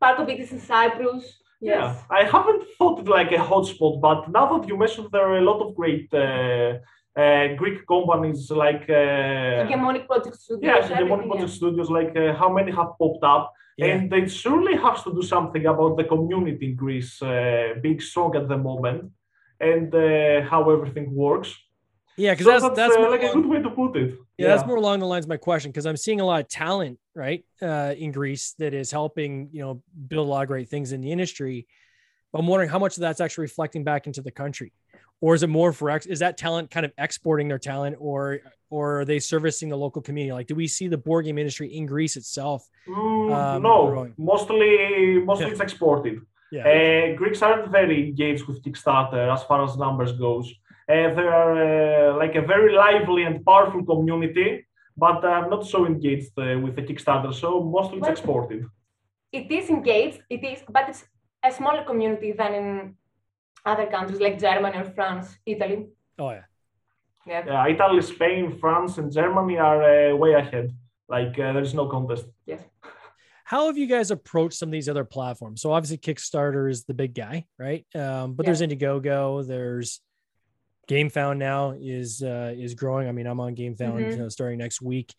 part 0.00 0.18
of 0.18 0.28
it 0.28 0.40
is 0.40 0.52
in 0.52 0.60
Cyprus. 0.60 1.38
Yes. 1.60 1.96
Yeah, 2.10 2.16
I 2.18 2.24
haven't 2.24 2.64
thought 2.76 3.00
it 3.00 3.08
like 3.08 3.32
a 3.32 3.36
hotspot, 3.36 4.00
but 4.00 4.30
now 4.30 4.58
that 4.58 4.68
you 4.68 4.76
mentioned, 4.76 5.08
there 5.12 5.26
are 5.26 5.38
a 5.38 5.40
lot 5.50 5.60
of 5.60 5.74
great 5.74 6.12
uh, 6.12 6.78
uh, 7.16 7.55
Greek 7.57 7.87
companies 7.87 8.50
like 8.50 8.85
uh, 8.88 9.64
Hegemonic 9.64 10.07
Project 10.07 10.37
Studios. 10.37 10.62
Yeah, 10.62 10.98
Hegemonic 10.98 11.29
Project 11.29 11.50
yeah. 11.50 11.57
Studios. 11.57 11.90
Like 11.90 12.16
uh, 12.16 12.35
how 12.35 12.53
many 12.53 12.72
have 12.72 12.98
popped 12.98 13.24
up, 13.24 13.53
yeah. 13.77 13.87
and 13.87 14.11
they 14.11 14.27
surely 14.27 14.77
have 14.77 15.03
to 15.05 15.14
do 15.14 15.22
something 15.22 15.64
about 15.66 15.96
the 15.96 16.05
community 16.05 16.66
in 16.70 16.77
Greece 16.77 17.22
uh, 17.22 17.74
being 17.83 18.00
strong 18.00 18.35
at 18.37 18.48
the 18.48 18.59
moment, 18.59 19.12
and 19.61 19.94
uh, 19.94 20.42
how 20.42 20.70
everything 20.70 21.14
works. 21.14 21.55
Yeah, 22.16 22.33
because 22.33 22.46
so 22.46 22.53
that's, 22.53 22.62
that's, 22.62 22.77
that's 22.77 22.96
uh, 22.96 23.11
like 23.11 23.22
along, 23.22 23.31
a 23.31 23.35
good 23.35 23.46
way 23.46 23.62
to 23.62 23.70
put 23.70 23.96
it. 23.96 24.11
Yeah, 24.11 24.46
yeah, 24.46 24.48
that's 24.55 24.66
more 24.66 24.77
along 24.77 25.00
the 25.00 25.07
lines 25.07 25.24
of 25.24 25.29
my 25.29 25.37
question 25.37 25.70
because 25.70 25.87
I'm 25.87 25.96
seeing 25.96 26.20
a 26.20 26.24
lot 26.24 26.40
of 26.40 26.48
talent, 26.48 26.98
right, 27.14 27.44
uh, 27.61 27.94
in 27.96 28.12
Greece 28.12 28.55
that 28.59 28.72
is 28.72 28.90
helping, 28.90 29.48
you 29.53 29.62
know, 29.62 29.83
build 30.09 30.27
a 30.27 30.31
lot 30.31 30.42
of 30.42 30.48
great 30.48 30.68
things 30.68 30.92
in 30.92 31.00
the 31.00 31.11
industry. 31.11 31.66
But 32.33 32.40
I'm 32.40 32.46
wondering 32.46 32.70
how 32.70 32.79
much 32.79 32.96
of 32.96 33.00
that's 33.00 33.20
actually 33.20 33.42
reflecting 33.42 33.85
back 33.85 34.07
into 34.07 34.22
the 34.22 34.31
country, 34.31 34.72
or 35.20 35.35
is 35.35 35.42
it 35.42 35.48
more 35.48 35.72
for 35.72 35.90
ex- 35.90 36.07
is 36.07 36.18
that 36.18 36.37
talent 36.37 36.70
kind 36.70 36.85
of 36.87 36.92
exporting 36.98 37.48
their 37.48 37.59
talent, 37.59 37.96
or 37.98 38.40
or 38.70 39.00
are 39.00 39.05
they 39.05 39.18
servicing 39.18 39.68
the 39.68 39.77
local 39.77 40.03
community? 40.03 40.33
Like, 40.33 40.46
do 40.46 40.55
we 40.55 40.66
see 40.66 40.88
the 40.88 40.98
board 40.98 41.24
game 41.24 41.38
industry 41.38 41.68
in 41.74 41.87
Greece 41.87 42.16
itself? 42.16 42.66
Mm, 42.88 43.33
um, 43.35 43.62
no, 43.62 43.87
growing? 43.87 44.14
mostly 44.18 45.20
mostly 45.24 45.46
it's 45.46 45.61
exported. 45.61 46.20
Yeah. 46.50 46.64
Uh, 46.68 47.16
Greeks 47.16 47.42
aren't 47.42 47.70
very 47.70 48.09
engaged 48.09 48.44
with 48.46 48.62
Kickstarter 48.62 49.33
as 49.33 49.42
far 49.44 49.64
as 49.64 49.77
numbers 49.77 50.12
goes. 50.12 50.53
Uh, 50.88 51.09
they 51.16 51.27
are 51.40 52.11
uh, 52.12 52.16
like 52.18 52.35
a 52.35 52.42
very 52.42 52.74
lively 52.74 53.22
and 53.24 53.44
powerful 53.44 53.85
community, 53.85 54.66
but 54.96 55.24
are 55.24 55.48
not 55.48 55.66
so 55.66 55.87
engaged 55.87 56.33
uh, 56.38 56.59
with 56.61 56.77
the 56.77 56.83
Kickstarter. 56.83 57.33
So 57.33 57.62
mostly 57.62 57.98
it's 57.98 58.09
exported. 58.09 58.66
It 59.33 59.50
is 59.50 59.68
engaged. 59.70 60.20
It 60.31 60.44
is, 60.44 60.61
but 60.70 60.88
it's 60.90 61.05
a 61.42 61.50
smaller 61.50 61.83
community 61.85 62.33
than 62.33 62.55
in 62.55 62.96
other 63.64 63.87
countries 63.87 64.20
like 64.20 64.38
Germany 64.38 64.79
or 64.79 64.85
France, 64.85 65.37
Italy. 65.46 65.87
Oh 66.18 66.31
yeah. 66.31 66.44
Yeah. 67.27 67.44
yeah 67.46 67.68
Italy, 67.68 68.03
Spain, 68.03 68.59
France, 68.59 68.98
and 68.98 69.11
Germany 69.12 69.59
are 69.59 69.83
uh, 69.83 70.16
way 70.16 70.35
ahead. 70.35 70.72
Like 71.09 71.38
uh, 71.38 71.53
there's 71.53 71.74
no 71.74 71.87
contest. 71.87 72.27
Yes. 72.46 72.62
How 73.44 73.66
have 73.66 73.77
you 73.77 73.87
guys 73.87 74.11
approached 74.11 74.57
some 74.57 74.70
of 74.70 74.72
these 74.72 74.88
other 74.88 75.05
platforms? 75.05 75.61
So 75.61 75.72
obviously 75.72 75.98
Kickstarter 75.98 76.70
is 76.70 76.85
the 76.85 76.94
big 76.94 77.14
guy, 77.14 77.46
right? 77.59 77.85
Um, 77.94 78.33
but 78.35 78.44
yeah. 78.44 78.53
there's 78.53 78.62
Indiegogo, 78.62 79.46
there's 79.46 80.00
GameFound 80.88 81.38
now 81.38 81.74
is 81.79 82.22
uh, 82.22 82.55
is 82.57 82.74
growing. 82.74 83.09
I 83.09 83.12
mean, 83.12 83.27
I'm 83.27 83.40
on 83.40 83.55
GameFound 83.55 83.94
mm-hmm. 83.94 84.11
you 84.11 84.16
know, 84.16 84.29
starting 84.29 84.59
next 84.59 84.83
week. 84.83 85.14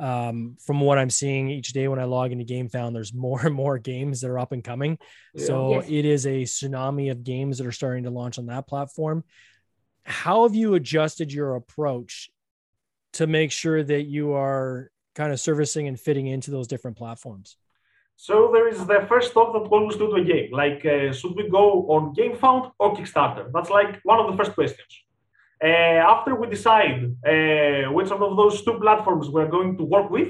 Um, 0.00 0.56
from 0.64 0.80
what 0.80 0.96
I'm 0.96 1.10
seeing 1.10 1.50
each 1.50 1.74
day 1.74 1.86
when 1.86 1.98
I 1.98 2.04
log 2.04 2.32
into 2.32 2.44
GameFound, 2.44 2.94
there's 2.94 3.12
more 3.12 3.44
and 3.44 3.54
more 3.54 3.78
games 3.78 4.22
that 4.22 4.30
are 4.30 4.38
up 4.38 4.52
and 4.52 4.64
coming. 4.64 4.98
Yeah. 5.34 5.44
So 5.44 5.74
yes. 5.74 5.86
it 5.88 6.04
is 6.06 6.26
a 6.26 6.42
tsunami 6.42 7.10
of 7.10 7.22
games 7.22 7.58
that 7.58 7.66
are 7.66 7.72
starting 7.72 8.04
to 8.04 8.10
launch 8.10 8.38
on 8.38 8.46
that 8.46 8.66
platform. 8.66 9.24
How 10.04 10.44
have 10.44 10.54
you 10.54 10.74
adjusted 10.74 11.30
your 11.30 11.54
approach 11.54 12.30
to 13.14 13.26
make 13.26 13.52
sure 13.52 13.82
that 13.82 14.04
you 14.04 14.32
are 14.32 14.90
kind 15.14 15.32
of 15.32 15.38
servicing 15.38 15.86
and 15.86 16.00
fitting 16.00 16.26
into 16.26 16.50
those 16.50 16.66
different 16.66 16.96
platforms? 16.96 17.56
So 18.16 18.50
there 18.52 18.68
is 18.68 18.84
the 18.86 19.04
first 19.08 19.32
talk 19.32 19.52
that 19.52 19.62
we 19.62 19.68
always 19.68 19.96
do 19.96 20.08
to 20.08 20.16
a 20.16 20.24
game, 20.24 20.50
like 20.52 20.84
uh, 20.84 21.12
should 21.12 21.34
we 21.36 21.48
go 21.48 21.86
on 21.88 22.14
GameFound 22.14 22.72
or 22.78 22.94
Kickstarter? 22.94 23.50
That's 23.52 23.70
like 23.70 24.00
one 24.04 24.18
of 24.18 24.30
the 24.30 24.36
first 24.36 24.54
questions. 24.54 24.92
Uh, 25.62 26.00
after 26.14 26.34
we 26.34 26.46
decide 26.48 27.04
uh, 27.26 27.92
which 27.92 28.10
one 28.10 28.22
of 28.22 28.36
those 28.36 28.62
two 28.62 28.78
platforms 28.80 29.28
we're 29.28 29.48
going 29.48 29.76
to 29.76 29.84
work 29.84 30.10
with, 30.10 30.28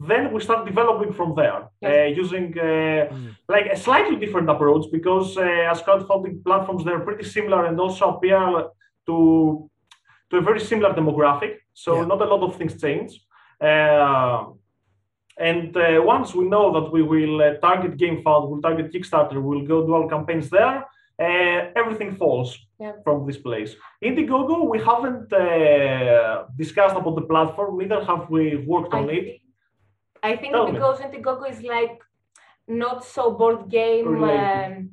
then 0.00 0.32
we 0.32 0.40
start 0.40 0.66
developing 0.66 1.12
from 1.12 1.34
there 1.34 1.68
yes. 1.80 1.92
uh, 1.92 2.20
using 2.22 2.52
mm. 2.52 3.36
like 3.48 3.66
a 3.66 3.76
slightly 3.76 4.16
different 4.16 4.48
approach 4.50 4.86
because 4.90 5.36
uh, 5.36 5.70
as 5.70 5.80
crowdfunding 5.82 6.42
platforms 6.42 6.84
they're 6.84 7.00
pretty 7.00 7.24
similar 7.24 7.66
and 7.66 7.78
also 7.78 8.16
appeal 8.16 8.72
to 9.06 9.70
to 10.28 10.36
a 10.38 10.40
very 10.40 10.58
similar 10.58 10.92
demographic 10.92 11.54
so 11.72 12.00
yeah. 12.00 12.06
not 12.06 12.20
a 12.20 12.24
lot 12.24 12.42
of 12.42 12.56
things 12.56 12.80
change 12.80 13.20
uh, 13.60 14.46
and 15.38 15.76
uh, 15.76 16.00
once 16.02 16.34
we 16.34 16.44
know 16.44 16.72
that 16.72 16.92
we 16.92 17.02
will 17.02 17.40
uh, 17.40 17.54
target 17.54 17.96
GameFound, 17.96 18.50
we'll 18.50 18.60
target 18.60 18.92
Kickstarter, 18.92 19.40
we'll 19.40 19.66
go 19.66 19.86
do 19.86 19.94
our 19.94 20.08
campaigns 20.08 20.50
there, 20.50 20.84
uh, 21.20 21.60
everything 21.80 22.16
falls 22.16 22.50
Yeah. 22.80 22.92
from 23.04 23.26
this 23.26 23.38
place. 23.38 23.72
Indiegogo, 24.02 24.56
we 24.72 24.78
haven't 24.90 25.32
uh, 25.32 26.44
discussed 26.62 26.96
about 26.96 27.14
the 27.20 27.26
platform, 27.32 27.78
neither 27.78 28.00
have 28.04 28.28
we 28.30 28.56
worked 28.72 28.94
I 28.94 28.98
on 28.98 29.10
it. 29.10 29.24
think, 29.24 29.40
I 30.30 30.36
think 30.36 30.52
Tell 30.54 30.66
me. 30.66 30.72
because 30.72 30.98
Indiegogo 31.00 31.44
is 31.54 31.60
like 31.62 31.98
not 32.68 33.04
so 33.04 33.22
board 33.40 33.68
game, 33.70 34.06
Related. 34.08 34.66
um, 34.66 34.90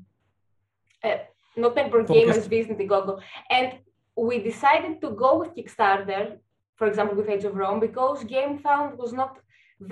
uh, 1.03 1.17
not 1.63 1.75
many 1.75 1.89
board 1.89 2.07
Focused. 2.07 2.25
gamers 2.27 2.47
visit 2.49 2.77
Indiegogo, 2.77 3.13
and 3.49 3.67
we 4.15 4.35
decided 4.51 5.01
to 5.01 5.09
go 5.11 5.39
with 5.39 5.55
Kickstarter, 5.55 6.37
for 6.77 6.87
example, 6.87 7.15
with 7.17 7.29
Age 7.29 7.45
of 7.45 7.55
Rome, 7.55 7.79
because 7.79 8.23
GameFound 8.23 8.97
was 8.97 9.13
not 9.13 9.39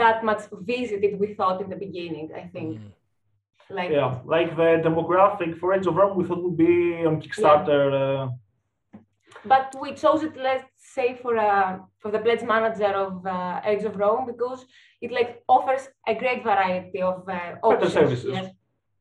that 0.01 0.23
much 0.23 0.41
visited 0.75 1.19
we 1.19 1.27
thought 1.33 1.61
in 1.61 1.69
the 1.69 1.75
beginning. 1.87 2.29
I 2.35 2.45
think, 2.53 2.69
Mm. 2.79 2.91
Like 3.69 3.91
Yeah, 3.91 4.19
like 4.25 4.55
the 4.55 4.81
demographic 4.83 5.59
for 5.59 5.73
Age 5.73 5.87
of 5.87 5.95
Rome, 5.95 6.17
we 6.17 6.25
thought 6.25 6.43
would 6.43 6.57
be 6.57 7.05
on 7.05 7.21
Kickstarter. 7.21 7.83
Uh, 7.93 8.31
but 9.45 9.75
we 9.79 9.93
chose 9.93 10.23
it 10.23 10.35
let's 10.35 10.65
say 10.77 11.15
for 11.21 11.37
uh, 11.37 11.79
for 11.99 12.11
the 12.11 12.19
pledge 12.19 12.43
manager 12.43 12.91
of 13.05 13.25
uh, 13.25 13.61
Age 13.65 13.83
of 13.83 13.95
Rome 13.97 14.25
because 14.25 14.65
it 15.01 15.11
like 15.11 15.43
offers 15.47 15.89
a 16.07 16.15
great 16.15 16.43
variety 16.43 17.01
of 17.01 17.27
uh, 17.29 17.55
options. 17.61 17.93
services. 17.93 18.33
Yes. 18.33 18.51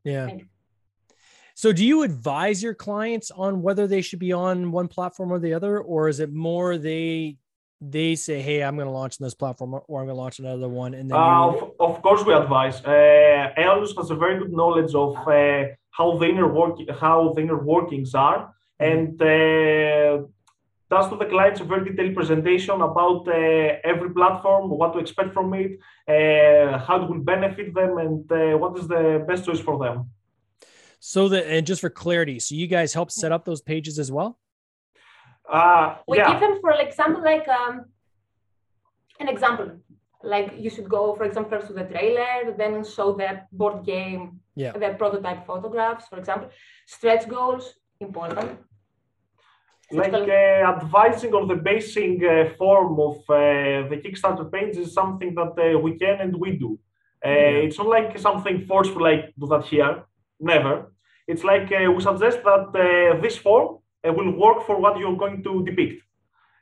Yeah. 0.03 0.37
So 1.55 1.73
do 1.73 1.83
you 1.83 2.03
advise 2.03 2.61
your 2.61 2.75
clients 2.75 3.31
on 3.31 3.63
whether 3.63 3.87
they 3.87 4.01
should 4.01 4.19
be 4.19 4.31
on 4.31 4.71
one 4.71 4.87
platform 4.87 5.31
or 5.31 5.39
the 5.39 5.53
other, 5.55 5.79
or 5.79 6.07
is 6.07 6.19
it 6.19 6.31
more 6.31 6.77
they 6.77 7.37
they 7.81 8.15
say, 8.15 8.41
"Hey, 8.41 8.63
I'm 8.63 8.75
going 8.75 8.87
to 8.87 8.91
launch 8.91 9.17
on 9.19 9.25
this 9.25 9.35
platform, 9.35 9.73
or 9.73 9.99
I'm 10.01 10.07
going 10.07 10.15
to 10.17 10.21
launch 10.21 10.39
another 10.39 10.69
one," 10.69 10.93
and 10.93 11.09
then 11.09 11.17
Uh, 11.17 11.51
you, 11.51 11.73
of, 11.79 11.95
of 11.95 12.01
course, 12.01 12.25
we 12.25 12.33
advise. 12.33 12.83
Uh, 12.83 13.53
Aeolus 13.57 13.95
has 13.97 14.09
a 14.09 14.15
very 14.15 14.37
good 14.39 14.51
knowledge 14.51 14.93
of 14.95 15.15
uh, 15.27 15.65
how 15.91 16.17
the 16.17 16.27
inner 16.27 16.47
work, 16.51 16.77
how 16.99 17.33
the 17.33 17.41
inner 17.41 17.61
workings 17.73 18.15
are, 18.15 18.53
and 18.79 19.21
uh, 19.21 20.23
does 20.89 21.09
to 21.09 21.17
the 21.17 21.25
clients 21.25 21.59
a 21.59 21.65
very 21.65 21.83
detailed 21.89 22.15
presentation 22.15 22.81
about 22.81 23.27
uh, 23.27 23.33
every 23.91 24.09
platform, 24.11 24.69
what 24.69 24.93
to 24.93 24.99
expect 24.99 25.33
from 25.33 25.53
it, 25.53 25.71
uh, 26.07 26.77
how 26.79 27.03
it 27.03 27.09
will 27.09 27.19
benefit 27.19 27.73
them, 27.73 27.97
and 27.97 28.31
uh, 28.31 28.57
what 28.57 28.77
is 28.79 28.87
the 28.87 29.23
best 29.27 29.45
choice 29.45 29.59
for 29.59 29.77
them. 29.83 30.09
so 30.99 31.29
that 31.29 31.45
and 31.45 31.67
just 31.67 31.81
for 31.81 31.91
clarity, 31.91 32.39
so 32.39 32.55
you 32.55 32.67
guys 32.67 32.93
help 32.93 33.11
set 33.11 33.31
up 33.31 33.45
those 33.45 33.61
pages 33.61 33.99
as 33.99 34.11
well. 34.11 34.39
Uh, 35.49 35.95
We 36.07 36.17
yeah, 36.17 36.31
give 36.31 36.39
them 36.41 36.59
for 36.61 36.71
example 36.71 37.21
like 37.23 37.47
um, 37.47 37.85
an 39.19 39.27
example. 39.29 39.69
Like 40.23 40.53
you 40.57 40.69
should 40.69 40.89
go, 40.89 41.15
for 41.15 41.23
example, 41.25 41.51
first 41.51 41.67
to 41.67 41.73
the 41.73 41.85
trailer, 41.85 42.53
then 42.57 42.83
show 42.83 43.13
the 43.13 43.41
board 43.51 43.85
game, 43.85 44.41
Yeah. 44.55 44.71
the 44.73 44.89
prototype 44.97 45.45
photographs, 45.45 46.07
for 46.07 46.17
example. 46.17 46.49
Stretch 46.87 47.27
goals, 47.29 47.75
important. 47.99 48.49
like 49.91 50.13
uh, 50.13 50.63
advising 50.75 51.33
on 51.33 51.47
the 51.47 51.55
basing 51.55 52.15
uh, 52.25 52.49
form 52.57 52.99
of 52.99 53.15
uh, 53.29 53.87
the 53.89 53.97
Kickstarter 54.03 54.51
page 54.51 54.75
is 54.77 54.93
something 54.93 55.33
that 55.35 55.53
uh, 55.57 55.79
we 55.79 55.97
can 55.97 56.19
and 56.23 56.35
we 56.43 56.49
do. 56.57 56.71
Uh, 57.25 57.29
Yeah. 57.29 57.63
It's 57.65 57.77
not 57.77 57.87
like 57.97 58.09
something 58.19 58.57
forceful, 58.71 59.01
like 59.09 59.23
do 59.39 59.45
that 59.53 59.63
here. 59.65 59.93
Never. 60.39 60.73
It's 61.31 61.43
like 61.43 61.67
uh, 61.71 61.91
we 61.95 62.01
suggest 62.01 62.37
that 62.49 62.65
uh, 62.75 63.21
this 63.23 63.37
form 63.37 63.67
will 64.09 64.31
work 64.31 64.65
for 64.65 64.79
what 64.79 64.97
you're 64.99 65.17
going 65.17 65.43
to 65.43 65.63
depict, 65.65 66.03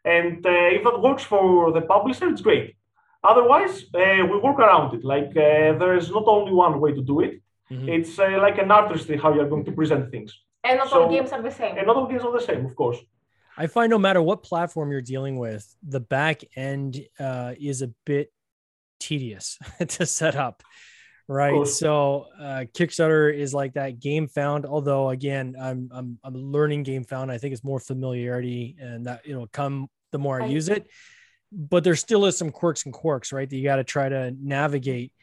and 0.03 0.45
uh, 0.45 0.75
if 0.77 0.83
that 0.83 1.01
works 1.01 1.23
for 1.23 1.71
the 1.71 1.81
publisher, 1.81 2.29
it's 2.29 2.41
great. 2.41 2.75
Otherwise, 3.23 3.85
uh, 3.95 4.23
we 4.31 4.37
work 4.37 4.59
around 4.59 4.93
it. 4.93 5.03
Like 5.03 5.31
uh, 5.31 5.77
there 5.81 5.95
is 5.97 6.09
not 6.11 6.25
only 6.27 6.53
one 6.53 6.79
way 6.79 6.91
to 6.93 7.01
do 7.01 7.21
it. 7.21 7.41
Mhm. 7.71 7.87
It's 7.89 8.19
uh, 8.19 8.37
like 8.45 8.57
an 8.59 8.69
artistry 8.69 9.17
how 9.17 9.33
you're 9.33 9.49
going 9.49 9.65
to 9.65 9.71
present 9.71 10.11
things. 10.11 10.31
And 10.63 10.77
not 10.77 10.93
all 10.93 11.09
games 11.09 11.31
are 11.31 11.41
the 11.41 11.51
same. 11.51 11.77
And 11.77 11.87
not 11.87 11.95
all 11.95 12.07
games 12.07 12.23
are 12.23 12.31
the 12.31 12.45
same, 12.45 12.65
of 12.65 12.75
course. 12.75 12.99
I 13.57 13.67
find 13.67 13.89
no 13.89 13.97
matter 13.97 14.21
what 14.21 14.43
platform 14.43 14.91
you're 14.91 15.01
dealing 15.01 15.37
with, 15.39 15.63
the 15.81 15.99
back 15.99 16.43
end 16.55 17.01
uh, 17.19 17.53
is 17.59 17.81
a 17.81 17.89
bit 18.05 18.31
tedious 18.99 19.57
to 19.87 20.05
set 20.05 20.35
up, 20.35 20.63
right? 21.27 21.67
So 21.67 22.27
uh, 22.39 22.65
Kickstarter 22.73 23.33
is 23.33 23.53
like 23.53 23.73
that. 23.73 23.99
Game 23.99 24.27
Found, 24.29 24.65
although 24.65 25.09
again, 25.09 25.55
I'm 25.59 25.89
I'm 25.93 26.19
I'm 26.23 26.35
learning 26.35 26.83
Game 26.83 27.03
Found. 27.05 27.31
I 27.31 27.37
think 27.37 27.53
it's 27.53 27.63
more 27.63 27.79
familiarity, 27.79 28.75
and 28.79 29.05
that 29.07 29.21
it'll 29.25 29.47
come 29.47 29.89
the 30.11 30.19
more 30.19 30.41
I 30.41 30.45
I- 30.45 30.49
use 30.49 30.69
it. 30.69 30.87
But 31.51 31.83
there 31.83 31.95
still 31.95 32.25
is 32.25 32.37
some 32.37 32.51
quirks 32.51 32.85
and 32.85 32.93
quirks, 32.93 33.31
right? 33.31 33.49
That 33.49 33.55
you 33.55 33.63
got 33.63 33.77
to 33.77 33.83
try 33.83 34.09
to 34.09 34.35
navigate, 34.41 35.13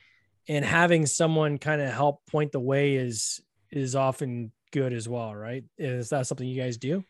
and 0.48 0.64
having 0.64 1.04
someone 1.06 1.58
kind 1.58 1.82
of 1.82 1.92
help 1.92 2.24
point 2.26 2.52
the 2.52 2.60
way 2.60 2.94
is 2.94 3.40
is 3.70 3.94
often 3.96 4.52
good 4.70 4.92
as 4.92 5.08
well, 5.08 5.34
right? 5.34 5.64
Is 5.76 6.08
that 6.10 6.26
something 6.26 6.46
you 6.46 6.60
guys 6.60 6.76
do? 6.78 7.04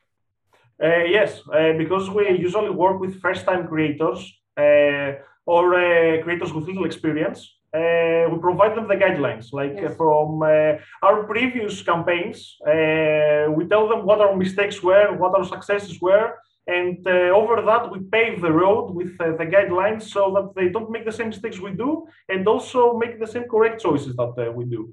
Uh, 0.82 1.04
yes, 1.04 1.40
uh, 1.52 1.72
because 1.78 2.10
we 2.10 2.28
usually 2.30 2.70
work 2.70 2.98
with 2.98 3.20
first-time 3.20 3.68
creators 3.68 4.18
uh, 4.56 5.12
or 5.46 5.74
uh, 5.74 6.22
creators 6.24 6.52
with 6.52 6.64
little 6.64 6.84
experience. 6.84 7.54
Uh, 7.74 8.28
we 8.30 8.38
provide 8.38 8.76
them 8.76 8.86
the 8.86 8.94
guidelines, 9.04 9.46
like 9.52 9.74
Yes. 9.80 9.96
from 9.96 10.42
uh, 10.42 10.76
our 11.02 11.24
previous 11.24 11.80
campaigns. 11.82 12.56
Uh, 12.60 13.46
we 13.56 13.66
tell 13.66 13.88
them 13.88 14.04
what 14.04 14.20
our 14.20 14.36
mistakes 14.36 14.82
were, 14.82 15.16
what 15.16 15.32
our 15.34 15.44
successes 15.44 15.98
were, 16.02 16.34
and 16.66 16.98
uh, 17.06 17.30
over 17.40 17.62
that 17.62 17.90
we 17.90 17.98
pave 18.16 18.42
the 18.42 18.52
road 18.52 18.90
with 18.94 19.12
uh, 19.20 19.34
the 19.40 19.46
guidelines 19.46 20.02
so 20.02 20.22
that 20.36 20.46
they 20.54 20.68
don't 20.68 20.90
make 20.90 21.06
the 21.06 21.12
same 21.18 21.28
mistakes 21.30 21.58
we 21.60 21.70
do, 21.72 22.06
and 22.28 22.46
also 22.46 22.80
make 22.98 23.18
the 23.18 23.26
same 23.26 23.44
correct 23.48 23.80
choices 23.80 24.14
that 24.16 24.34
uh, 24.36 24.52
we 24.52 24.66
do. 24.66 24.92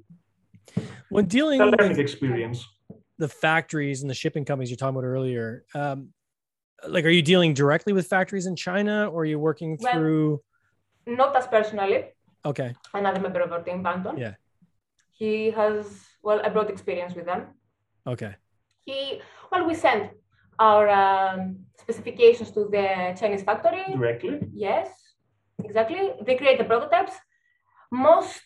When 1.10 1.26
dealing 1.26 1.58
The 1.58 1.76
with 1.90 1.98
experience. 1.98 2.66
the 3.18 3.28
factories 3.28 4.00
and 4.00 4.08
the 4.08 4.14
shipping 4.14 4.46
companies 4.46 4.70
you're 4.70 4.78
talking 4.78 4.96
about 4.96 5.04
earlier, 5.06 5.64
um, 5.74 6.14
like, 6.88 7.04
are 7.04 7.10
you 7.18 7.20
dealing 7.20 7.52
directly 7.52 7.92
with 7.92 8.06
factories 8.06 8.46
in 8.46 8.56
China 8.56 9.10
or 9.12 9.22
are 9.22 9.26
you 9.26 9.38
working 9.38 9.76
Well- 9.78 9.92
through? 9.92 10.40
Not 11.06 11.36
as 11.36 11.46
personally. 11.46 12.04
Okay. 12.44 12.74
Another 12.94 13.20
member 13.20 13.40
of 13.40 13.52
our 13.52 13.62
team, 13.62 13.82
Banton. 13.82 14.18
Yeah. 14.18 14.34
He 15.12 15.50
has 15.50 15.86
well 16.22 16.40
a 16.44 16.50
broad 16.50 16.70
experience 16.70 17.14
with 17.14 17.26
them. 17.26 17.48
Okay. 18.06 18.36
He 18.84 19.20
well 19.52 19.66
we 19.66 19.74
send 19.74 20.10
our 20.58 20.88
um, 20.88 21.56
specifications 21.78 22.50
to 22.52 22.68
the 22.70 23.16
Chinese 23.18 23.42
factory. 23.42 23.84
Directly. 23.92 24.40
Yes, 24.54 24.88
exactly. 25.62 26.12
They 26.24 26.36
create 26.36 26.58
the 26.58 26.64
prototypes. 26.64 27.12
Most 27.90 28.40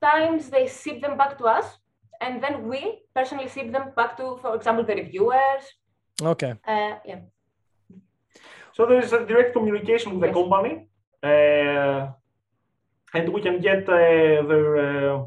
times 0.00 0.50
they 0.50 0.66
ship 0.66 1.00
them 1.00 1.16
back 1.16 1.38
to 1.38 1.44
us, 1.44 1.66
and 2.20 2.42
then 2.42 2.68
we 2.68 3.02
personally 3.14 3.48
ship 3.48 3.72
them 3.72 3.92
back 3.96 4.16
to, 4.16 4.38
for 4.42 4.54
example, 4.54 4.84
the 4.84 4.94
reviewers. 4.94 5.62
Okay. 6.20 6.54
Uh, 6.66 6.96
yeah. 7.04 7.20
So 8.72 8.86
there 8.86 9.00
is 9.00 9.12
a 9.12 9.24
direct 9.24 9.52
communication 9.54 10.18
with 10.18 10.28
the 10.28 10.34
company, 10.34 10.88
uh, 11.22 12.12
and 13.16 13.24
we 13.34 13.40
can 13.46 13.56
get 13.68 13.80
uh, 13.88 14.42
their 14.50 14.68
uh, 14.88 15.24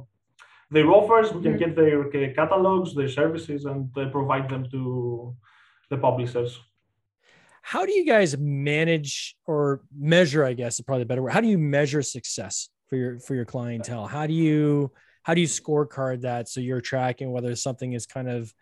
their 0.75 0.87
offers, 0.97 1.27
we 1.33 1.41
can 1.41 1.55
Mhm. 1.55 1.63
get 1.63 1.71
their 1.75 1.99
uh, 2.07 2.33
catalogs, 2.39 2.89
their 2.99 3.11
services, 3.19 3.65
and 3.71 3.81
uh, 3.97 4.09
provide 4.17 4.45
them 4.53 4.63
to 4.73 4.81
the 5.91 5.97
publishers. 5.97 6.51
How 7.73 7.85
do 7.87 7.91
you 7.99 8.05
guys 8.05 8.37
manage 8.37 9.35
or 9.51 9.81
measure, 10.15 10.43
I 10.51 10.53
guess 10.53 10.73
is 10.79 10.85
probably 10.85 11.03
a 11.03 11.05
better 11.11 11.23
word. 11.23 11.33
How 11.33 11.41
do 11.41 11.51
you 11.55 11.57
measure 11.77 12.01
success 12.17 12.69
for 12.87 12.95
your 13.01 13.19
for 13.25 13.33
your 13.35 13.45
clientele? 13.45 14.05
How 14.07 14.25
do 14.27 14.33
you 14.33 14.91
how 15.23 15.33
do 15.35 15.41
you 15.41 15.47
scorecard 15.47 16.21
that 16.21 16.47
so 16.49 16.59
you're 16.61 16.81
tracking 16.81 17.31
whether 17.31 17.55
something 17.55 17.93
is 17.93 18.05
kind 18.05 18.29
of 18.29 18.53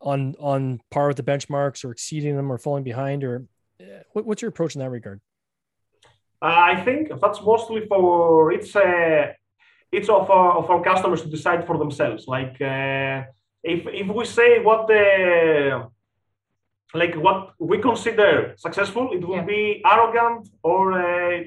on 0.00 0.34
on 0.38 0.80
par 0.90 1.08
with 1.08 1.16
the 1.16 1.22
benchmarks 1.32 1.84
or 1.84 1.90
exceeding 1.92 2.36
them 2.36 2.50
or 2.52 2.58
falling 2.58 2.84
behind 2.84 3.22
or 3.24 3.34
uh, 3.80 4.02
what, 4.12 4.24
what's 4.26 4.42
your 4.42 4.48
approach 4.48 4.74
in 4.74 4.80
that 4.80 4.90
regard? 4.90 5.20
Uh, 6.42 6.72
I 6.72 6.74
think 6.84 7.02
that's 7.22 7.40
mostly 7.42 7.80
for 7.86 8.52
it's 8.52 8.74
uh, 8.74 9.24
it's 9.96 10.08
of 10.08 10.28
our, 10.30 10.52
of 10.60 10.68
our 10.72 10.82
customers 10.82 11.22
to 11.22 11.28
decide 11.28 11.66
for 11.68 11.76
themselves. 11.78 12.22
Like 12.26 12.56
uh, 12.60 13.16
if 13.62 13.80
if 14.02 14.06
we 14.18 14.24
say 14.24 14.50
what 14.68 14.80
the 14.88 15.04
like 16.94 17.14
what 17.26 17.38
we 17.58 17.78
consider 17.78 18.54
successful, 18.56 19.04
it 19.16 19.22
will 19.26 19.36
Yeah. 19.36 19.52
be 19.56 19.62
arrogant 19.92 20.42
or 20.62 20.82
uh, 20.92 21.38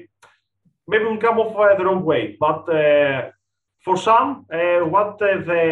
maybe 0.88 1.04
will 1.04 1.18
come 1.26 1.38
off 1.42 1.52
uh, 1.56 1.76
the 1.78 1.84
wrong 1.84 2.02
way. 2.04 2.22
But 2.46 2.60
uh, 2.68 3.30
for 3.84 3.96
some, 4.08 4.28
uh, 4.52 4.80
what 4.94 5.12
uh, 5.22 5.28
the 5.50 5.64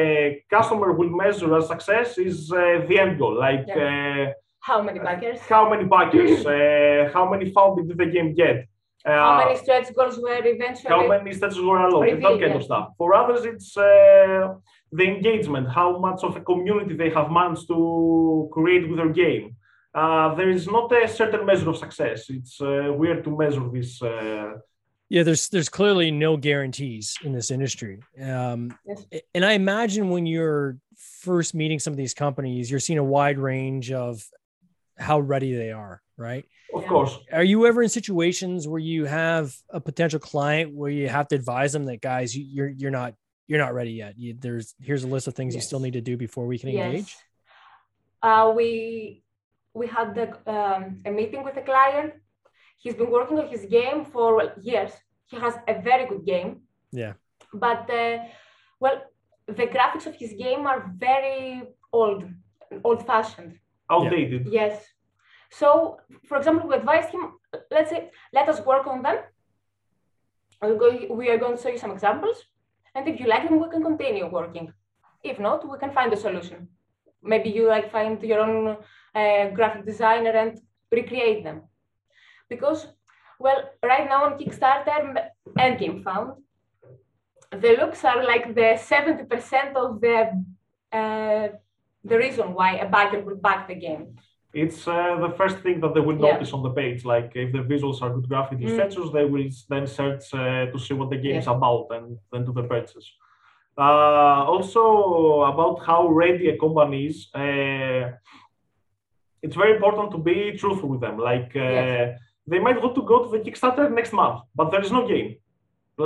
customer 0.50 0.92
will 0.92 1.10
measure 1.22 1.50
as 1.56 1.66
success 1.74 2.18
is 2.18 2.52
uh, 2.52 2.84
the 2.88 2.96
end 3.04 3.18
goal. 3.18 3.34
Like 3.48 3.68
uh, 3.70 4.26
How 4.60 4.78
many 4.82 4.98
backers? 5.08 5.40
how 5.54 5.62
many 5.72 5.84
backers, 5.94 6.44
uh, 6.46 7.10
how 7.14 7.24
many 7.32 7.46
funding 7.56 7.86
did 7.88 7.98
the 7.98 8.06
game 8.16 8.30
get. 8.34 8.56
How 9.04 9.34
Uh, 9.34 9.44
many 9.44 9.56
stretch 9.58 9.94
goals 9.94 10.18
were 10.18 10.40
eventually? 10.44 10.88
how 10.88 11.06
many 11.06 11.32
stages 11.34 11.60
were 11.60 11.78
allowed, 11.86 12.08
and 12.08 12.22
that 12.24 12.40
kind 12.40 12.54
of 12.54 12.62
stuff. 12.62 12.88
For 12.96 13.14
others, 13.14 13.44
it's 13.44 13.76
uh, 13.76 14.54
the 14.92 15.04
engagement, 15.04 15.68
how 15.68 15.98
much 15.98 16.24
of 16.24 16.36
a 16.36 16.40
community 16.40 16.94
they 16.96 17.10
have 17.10 17.30
managed 17.30 17.66
to 17.68 18.48
create 18.52 18.88
with 18.88 18.96
their 18.96 19.10
game. 19.12 19.56
Uh, 19.94 20.34
there 20.34 20.48
is 20.50 20.66
not 20.66 20.90
a 20.92 21.06
certain 21.06 21.44
measure 21.46 21.68
of 21.68 21.76
success. 21.76 22.28
It's 22.30 22.60
uh, 22.60 22.92
weird 22.96 23.22
to 23.24 23.30
measure 23.36 23.68
this 23.70 24.02
uh, 24.02 24.52
Yeah, 25.10 25.22
there's 25.22 25.48
there's 25.50 25.68
clearly 25.68 26.10
no 26.10 26.36
guarantees 26.38 27.14
in 27.26 27.32
this 27.32 27.50
industry. 27.50 27.94
Um, 28.20 28.60
Yes. 28.86 29.04
and 29.34 29.44
I 29.44 29.52
imagine 29.52 30.08
when 30.14 30.24
you're 30.26 30.78
first 31.20 31.54
meeting 31.54 31.78
some 31.78 31.92
of 31.92 31.98
these 31.98 32.14
companies, 32.14 32.70
you're 32.70 32.80
seeing 32.86 32.98
a 32.98 33.04
wide 33.18 33.38
range 33.38 33.92
of 33.92 34.24
how 34.98 35.20
ready 35.20 35.54
they 35.54 35.72
are, 35.72 36.00
right? 36.16 36.44
Of 36.74 36.82
Yeah. 36.82 36.88
course. 36.88 37.18
Are 37.32 37.44
you 37.44 37.66
ever 37.66 37.82
in 37.82 37.88
situations 37.88 38.66
where 38.66 38.80
you 38.80 39.04
have 39.04 39.54
a 39.70 39.80
potential 39.80 40.18
client 40.18 40.74
where 40.74 40.90
you 40.90 41.08
have 41.08 41.28
to 41.28 41.36
advise 41.36 41.72
them 41.72 41.84
that 41.84 42.00
guys, 42.00 42.36
you- 42.36 42.44
you're 42.54 42.68
you're 42.68 42.90
not 42.90 43.14
you're 43.46 43.58
not 43.66 43.74
ready 43.74 43.92
yet. 43.92 44.18
You, 44.18 44.34
there's 44.44 44.74
here's 44.80 45.04
a 45.04 45.06
list 45.06 45.28
of 45.28 45.34
things 45.34 45.54
you 45.54 45.60
still 45.60 45.80
need 45.80 45.92
to 45.92 46.00
do 46.00 46.16
before 46.16 46.46
we 46.46 46.58
can 46.58 46.70
engage. 46.70 47.14
Uh, 48.22 48.52
we 48.56 49.22
we 49.74 49.86
had 49.86 50.14
the, 50.14 50.26
um, 50.50 51.00
a 51.04 51.10
meeting 51.10 51.42
with 51.44 51.56
a 51.56 51.62
client. 51.62 52.14
He's 52.78 52.94
been 52.94 53.10
working 53.10 53.38
on 53.38 53.48
his 53.48 53.66
game 53.66 54.04
for 54.04 54.36
well, 54.36 54.52
years. 54.62 54.92
He 55.26 55.36
has 55.38 55.54
a 55.68 55.74
very 55.82 56.06
good 56.06 56.24
game, 56.24 56.50
Yeah. 56.92 57.14
but 57.52 57.88
uh, 57.90 58.18
well, 58.80 59.02
the 59.46 59.66
graphics 59.74 60.06
of 60.06 60.14
his 60.14 60.32
game 60.44 60.66
are 60.66 60.90
very 60.96 61.62
old, 61.92 62.24
old-fashioned. 62.82 63.58
Outdated. 63.90 64.46
Yes. 64.50 64.84
So, 65.58 65.98
for 66.28 66.36
example, 66.38 66.68
we 66.68 66.74
advised 66.74 67.10
him. 67.10 67.24
Let's 67.70 67.90
say, 67.90 68.10
let 68.32 68.48
us 68.48 68.60
work 68.66 68.86
on 68.86 69.02
them. 69.02 69.18
We 70.60 71.28
are 71.30 71.38
going 71.38 71.56
to 71.56 71.62
show 71.62 71.68
you 71.68 71.78
some 71.78 71.92
examples, 71.92 72.38
and 72.94 73.06
if 73.06 73.20
you 73.20 73.26
like 73.26 73.44
them, 73.48 73.60
we 73.60 73.68
can 73.68 73.82
continue 73.82 74.26
working. 74.26 74.72
If 75.22 75.38
not, 75.38 75.68
we 75.70 75.78
can 75.78 75.92
find 75.92 76.12
a 76.12 76.16
solution. 76.16 76.68
Maybe 77.22 77.50
you 77.50 77.68
like 77.68 77.92
find 77.92 78.22
your 78.22 78.40
own 78.40 78.76
uh, 79.14 79.50
graphic 79.50 79.86
designer 79.86 80.30
and 80.30 80.60
recreate 80.90 81.44
them. 81.44 81.62
Because, 82.48 82.88
well, 83.38 83.70
right 83.82 84.08
now 84.08 84.24
on 84.24 84.38
Kickstarter 84.38 85.28
and 85.58 85.78
GameFound, 85.78 86.36
the 87.52 87.76
looks 87.80 88.04
are 88.04 88.24
like 88.24 88.54
the 88.54 88.70
70% 88.76 89.76
of 89.76 90.00
the 90.00 90.16
uh, 90.92 91.48
the 92.04 92.18
reason 92.18 92.54
why 92.54 92.76
a 92.76 92.88
backer 92.88 93.20
will 93.20 93.36
back 93.36 93.68
the 93.68 93.74
game. 93.74 94.16
It's 94.54 94.86
uh, 94.86 95.16
the 95.20 95.30
first 95.36 95.58
thing 95.64 95.80
that 95.80 95.92
they 95.94 96.00
will 96.06 96.18
Yeah. 96.18 96.32
notice 96.32 96.52
on 96.56 96.62
the 96.62 96.70
page. 96.70 97.04
Like 97.04 97.30
if 97.34 97.48
the 97.52 97.62
visuals 97.72 98.00
are 98.02 98.10
good 98.16 98.28
graphic 98.28 98.58
Mm. 98.60 98.76
features, 98.78 99.08
they 99.16 99.24
will 99.32 99.48
then 99.72 99.86
search 99.86 100.24
uh, 100.32 100.66
to 100.72 100.78
see 100.84 100.94
what 100.94 101.08
the 101.10 101.16
game 101.24 101.36
is 101.42 101.46
Yeah. 101.46 101.56
about 101.56 101.86
and 101.96 102.06
then 102.30 102.44
do 102.48 102.52
the 102.52 102.62
purchase. 102.74 103.06
Uh, 103.76 104.42
also 104.52 104.82
about 105.52 105.76
how 105.88 106.00
ready 106.22 106.48
a 106.48 106.56
company 106.64 107.00
is, 107.10 107.16
uh, 107.34 108.04
it's 109.44 109.56
very 109.62 109.72
important 109.76 110.10
to 110.12 110.18
be 110.18 110.36
truthful 110.60 110.88
with 110.92 111.00
them. 111.00 111.16
Like 111.30 111.50
uh, 111.56 111.70
Yes. 111.78 112.20
they 112.50 112.60
might 112.66 112.78
want 112.82 112.94
to 112.94 113.02
go 113.02 113.16
to 113.24 113.28
the 113.34 113.40
Kickstarter 113.44 113.84
next 113.98 114.12
month, 114.12 114.38
but 114.58 114.66
there 114.70 114.82
is 114.86 114.92
no 114.92 115.02
game. 115.14 115.30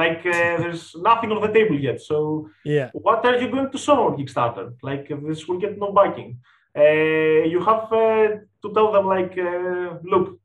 Like 0.02 0.22
uh, 0.26 0.32
there's 0.62 0.84
nothing 1.10 1.30
on 1.34 1.40
the 1.46 1.52
table 1.58 1.78
yet. 1.88 1.98
So 2.00 2.16
Yeah. 2.64 2.88
what 3.06 3.20
are 3.28 3.36
you 3.42 3.48
going 3.54 3.70
to 3.74 3.78
show 3.86 3.98
on 4.06 4.16
Kickstarter? 4.18 4.66
Like 4.82 5.04
this 5.28 5.46
will 5.46 5.60
get 5.64 5.72
no 5.78 5.92
backing. 5.92 6.30
Uh, 6.76 7.44
you 7.52 7.60
have 7.64 7.92
uh, 7.92 8.28
to 8.62 8.72
tell 8.74 8.92
them 8.92 9.06
like, 9.06 9.36
uh, 9.38 9.98
look, 10.02 10.38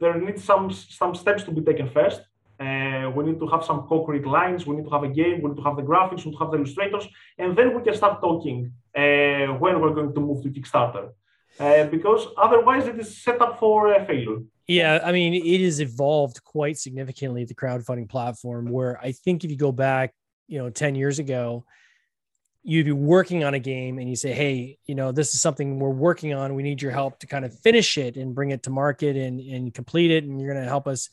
there 0.00 0.18
needs 0.18 0.42
some 0.44 0.70
some 0.70 1.14
steps 1.14 1.42
to 1.44 1.52
be 1.52 1.60
taken 1.60 1.88
first. 1.88 2.22
Uh, 2.58 3.10
we 3.14 3.24
need 3.24 3.38
to 3.38 3.46
have 3.46 3.64
some 3.64 3.86
concrete 3.88 4.26
lines. 4.26 4.66
We 4.66 4.76
need 4.76 4.84
to 4.84 4.90
have 4.90 5.02
a 5.02 5.08
game. 5.08 5.40
We 5.42 5.48
need 5.50 5.56
to 5.56 5.62
have 5.62 5.76
the 5.76 5.82
graphics. 5.82 6.24
We 6.24 6.30
need 6.30 6.38
to 6.38 6.44
have 6.44 6.50
the 6.50 6.58
illustrators, 6.58 7.06
and 7.38 7.56
then 7.56 7.74
we 7.74 7.82
can 7.82 7.94
start 7.94 8.20
talking 8.20 8.72
uh, 8.94 9.46
when 9.62 9.80
we're 9.80 9.94
going 9.94 10.12
to 10.14 10.20
move 10.20 10.42
to 10.42 10.50
Kickstarter. 10.50 11.10
Uh, 11.58 11.84
because 11.84 12.26
otherwise, 12.36 12.86
it 12.86 12.98
is 12.98 13.16
set 13.16 13.40
up 13.40 13.58
for 13.58 13.92
a 13.92 14.04
failure. 14.06 14.38
Yeah, 14.66 15.00
I 15.02 15.10
mean, 15.10 15.34
it 15.34 15.60
has 15.64 15.80
evolved 15.80 16.44
quite 16.44 16.78
significantly 16.78 17.44
the 17.44 17.54
crowdfunding 17.54 18.08
platform. 18.08 18.70
Where 18.70 18.98
I 19.00 19.12
think 19.12 19.44
if 19.44 19.50
you 19.50 19.56
go 19.56 19.72
back, 19.72 20.14
you 20.46 20.58
know, 20.58 20.70
ten 20.70 20.94
years 20.94 21.18
ago, 21.18 21.64
you'd 22.62 22.86
be 22.86 22.92
working 22.92 23.42
on 23.44 23.54
a 23.54 23.58
game 23.58 23.98
and 23.98 24.08
you 24.08 24.16
say, 24.16 24.32
"Hey, 24.32 24.78
you 24.86 24.94
know, 24.94 25.12
this 25.12 25.34
is 25.34 25.40
something 25.40 25.78
we're 25.78 25.90
working 25.90 26.34
on. 26.34 26.54
We 26.54 26.62
need 26.62 26.82
your 26.82 26.92
help 26.92 27.18
to 27.20 27.26
kind 27.26 27.44
of 27.44 27.58
finish 27.60 27.96
it 27.98 28.16
and 28.16 28.34
bring 28.34 28.50
it 28.50 28.62
to 28.64 28.70
market 28.70 29.16
and 29.16 29.40
and 29.40 29.74
complete 29.74 30.10
it. 30.10 30.24
And 30.24 30.40
you're 30.40 30.52
going 30.52 30.62
to 30.62 30.68
help 30.68 30.86
us 30.86 31.08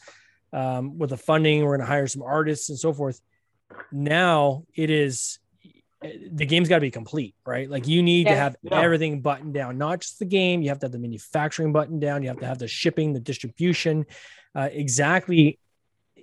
um, 0.53 0.97
with 0.97 1.11
the 1.11 1.17
funding. 1.17 1.63
We're 1.63 1.77
going 1.77 1.87
to 1.87 1.93
hire 1.93 2.07
some 2.07 2.23
artists 2.23 2.69
and 2.69 2.77
so 2.77 2.93
forth." 2.93 3.21
Now 3.91 4.63
it 4.75 4.89
is 4.89 5.39
the 6.01 6.45
game's 6.45 6.69
got 6.69 6.75
to 6.75 6.81
be 6.81 6.91
complete, 6.91 7.33
right? 7.45 7.69
Like 7.69 7.87
you 7.87 8.03
need 8.03 8.27
to 8.27 8.35
have 8.35 8.55
Yeah. 8.61 8.79
everything 8.81 9.19
buttoned 9.21 9.53
down, 9.55 9.77
not 9.79 10.01
just 10.01 10.19
the 10.19 10.25
game. 10.25 10.61
You 10.61 10.69
have 10.69 10.79
to 10.79 10.85
have 10.85 10.91
the 10.91 10.99
manufacturing 10.99 11.73
buttoned 11.73 12.01
down. 12.01 12.21
You 12.21 12.29
have 12.29 12.39
to 12.39 12.45
have 12.45 12.59
the 12.59 12.67
shipping, 12.67 13.13
the 13.13 13.19
distribution, 13.19 14.05
uh, 14.53 14.69
exactly 14.71 15.59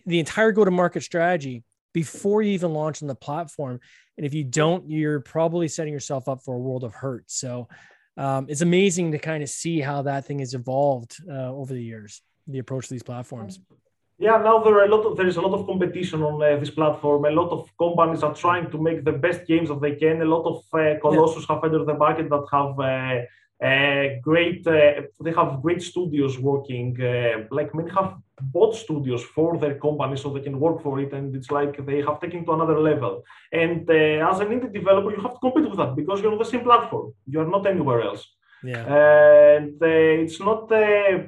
the 0.06 0.20
entire 0.20 0.52
go-to-market 0.52 1.02
strategy 1.02 1.64
before 1.92 2.40
you 2.40 2.52
even 2.52 2.72
launch 2.72 3.02
on 3.02 3.08
the 3.08 3.14
platform. 3.16 3.80
And 4.16 4.24
if 4.24 4.34
you 4.34 4.44
don't, 4.44 4.88
you're 4.88 5.20
probably 5.20 5.68
setting 5.68 5.92
yourself 5.92 6.28
up 6.28 6.42
for 6.42 6.54
a 6.54 6.58
world 6.58 6.84
of 6.84 6.94
hurt. 6.94 7.24
So 7.30 7.68
um, 8.16 8.46
it's 8.48 8.60
amazing 8.60 9.12
to 9.12 9.18
kind 9.18 9.42
of 9.42 9.48
see 9.48 9.80
how 9.80 10.02
that 10.02 10.26
thing 10.26 10.38
has 10.38 10.54
evolved 10.54 11.16
uh, 11.28 11.52
over 11.52 11.74
the 11.74 11.82
years. 11.82 12.22
The 12.46 12.58
approach 12.58 12.88
to 12.88 12.94
these 12.94 13.02
platforms. 13.02 13.58
Yeah, 14.18 14.38
now 14.38 14.62
there 14.62 14.74
are 14.74 14.84
a 14.84 14.88
lot 14.88 15.04
of 15.04 15.16
there 15.16 15.26
is 15.26 15.38
a 15.38 15.40
lot 15.40 15.58
of 15.58 15.66
competition 15.66 16.22
on 16.22 16.40
uh, 16.40 16.56
this 16.60 16.70
platform. 16.70 17.24
A 17.24 17.30
lot 17.30 17.50
of 17.50 17.68
companies 17.76 18.22
are 18.22 18.34
trying 18.34 18.70
to 18.70 18.78
make 18.78 19.04
the 19.04 19.12
best 19.12 19.44
games 19.46 19.68
that 19.70 19.80
they 19.80 19.96
can. 19.96 20.22
A 20.22 20.24
lot 20.24 20.44
of 20.44 20.62
uh, 20.72 21.00
colossus 21.00 21.46
have 21.48 21.64
entered 21.64 21.86
the 21.86 21.94
market 21.94 22.28
that 22.28 22.46
have 22.52 22.78
uh, 22.78 23.26
great. 24.22 24.66
Uh, 24.66 25.02
they 25.22 25.32
have 25.32 25.62
great 25.62 25.82
studios 25.82 26.38
working. 26.38 27.00
Uh, 27.00 27.44
like 27.50 27.74
many 27.74 27.90
have 27.90 28.14
bought 28.40 28.74
studios 28.74 29.22
for 29.22 29.58
their 29.58 29.76
company 29.78 30.16
so 30.16 30.30
they 30.32 30.40
can 30.40 30.58
work 30.58 30.82
for 30.82 31.00
it, 31.00 31.12
and 31.12 31.34
it's 31.36 31.50
like 31.50 31.84
they 31.86 32.02
have 32.02 32.20
taken 32.20 32.44
to 32.44 32.52
another 32.52 32.80
level. 32.80 33.22
And 33.52 33.88
uh, 33.88 34.30
as 34.30 34.40
an 34.40 34.48
indie 34.48 34.72
developer, 34.72 35.10
you 35.14 35.22
have 35.22 35.34
to 35.34 35.38
compete 35.40 35.68
with 35.70 35.78
that 35.78 35.94
because 35.96 36.20
you're 36.20 36.32
on 36.32 36.38
the 36.38 36.44
same 36.44 36.64
platform. 36.64 37.14
You 37.26 37.40
are 37.40 37.46
not 37.56 37.66
anywhere 37.66 38.02
else 38.02 38.24
Yeah. 38.64 38.84
and 38.86 39.76
uh, 39.82 40.22
it's 40.24 40.40
not 40.40 40.62
uh, 40.72 41.18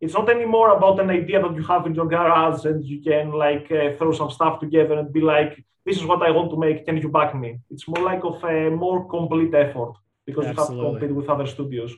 it's 0.00 0.14
not 0.18 0.28
anymore 0.28 0.68
about 0.76 0.98
an 1.04 1.10
idea 1.10 1.38
that 1.40 1.54
you 1.58 1.62
have 1.72 1.86
in 1.86 1.94
your 1.94 2.08
garage 2.16 2.64
and 2.70 2.84
you 2.84 2.98
can 3.08 3.26
like 3.46 3.66
uh, 3.70 3.96
throw 3.98 4.12
some 4.12 4.30
stuff 4.30 4.54
together 4.64 4.94
and 5.00 5.12
be 5.12 5.20
like 5.34 5.52
this 5.86 5.96
is 6.00 6.04
what 6.10 6.20
i 6.28 6.30
want 6.36 6.48
to 6.50 6.58
make 6.66 6.78
can 6.86 6.96
you 6.96 7.08
back 7.18 7.30
me 7.42 7.50
it's 7.72 7.86
more 7.92 8.02
like 8.10 8.22
of 8.24 8.42
a 8.44 8.70
more 8.84 9.00
complete 9.16 9.54
effort 9.54 9.94
because 10.26 10.44
you 10.46 10.54
have 10.54 10.68
to 10.68 10.74
compete 10.74 11.14
with 11.14 11.28
other 11.28 11.46
studios 11.46 11.92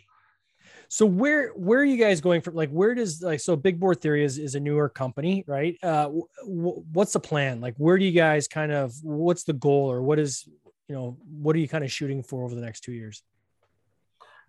So 0.88 1.04
where 1.06 1.50
where 1.66 1.80
are 1.80 1.90
you 1.92 2.00
guys 2.06 2.20
going 2.20 2.40
from? 2.42 2.54
Like 2.54 2.70
where 2.70 2.94
does 2.94 3.22
like 3.22 3.40
so 3.40 3.56
Big 3.56 3.78
Board 3.82 4.00
Theory 4.00 4.24
is, 4.24 4.38
is 4.38 4.54
a 4.54 4.60
newer 4.60 4.88
company, 4.88 5.44
right? 5.46 5.74
Uh, 5.82 6.06
w- 6.14 6.28
w- 6.62 6.84
what's 6.96 7.12
the 7.12 7.20
plan? 7.30 7.60
Like 7.60 7.74
where 7.84 7.98
do 7.98 8.04
you 8.04 8.12
guys 8.12 8.46
kind 8.48 8.72
of 8.72 8.94
what's 9.02 9.44
the 9.44 9.52
goal 9.66 9.90
or 9.92 10.02
what 10.08 10.18
is 10.18 10.32
you 10.88 10.94
know 10.96 11.06
what 11.42 11.52
are 11.56 11.58
you 11.64 11.68
kind 11.68 11.84
of 11.84 11.90
shooting 11.90 12.22
for 12.22 12.44
over 12.44 12.54
the 12.54 12.64
next 12.68 12.80
two 12.86 12.92
years? 12.92 13.16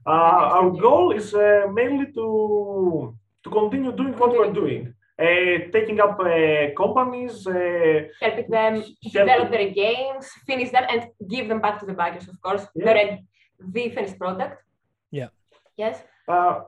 uh, 0.06 0.56
our 0.58 0.70
goal 0.86 1.12
is 1.20 1.34
uh, 1.34 1.66
mainly 1.80 2.08
to 2.18 2.26
to 3.44 3.50
continue 3.50 3.92
doing 3.92 4.14
what 4.22 4.32
we're 4.38 4.54
doing 4.54 4.94
uh, 5.20 5.58
taking 5.74 6.00
up 6.00 6.20
uh, 6.20 6.68
companies 6.78 7.48
uh, 7.48 8.02
helping 8.22 8.50
them 8.50 8.84
develop 9.12 9.50
their 9.50 9.70
games, 9.72 10.30
finish 10.46 10.70
them, 10.70 10.86
and 10.90 11.08
give 11.28 11.48
them 11.48 11.60
back 11.60 11.80
to 11.80 11.86
the 11.86 11.94
backers, 11.94 12.28
of 12.28 12.40
course. 12.42 12.66
Yeah. 12.76 13.18
The, 13.60 13.90
finished 13.90 14.18
product. 14.18 14.64
Yeah. 15.12 15.30
Yes. 15.78 16.02
uh, 16.28 16.62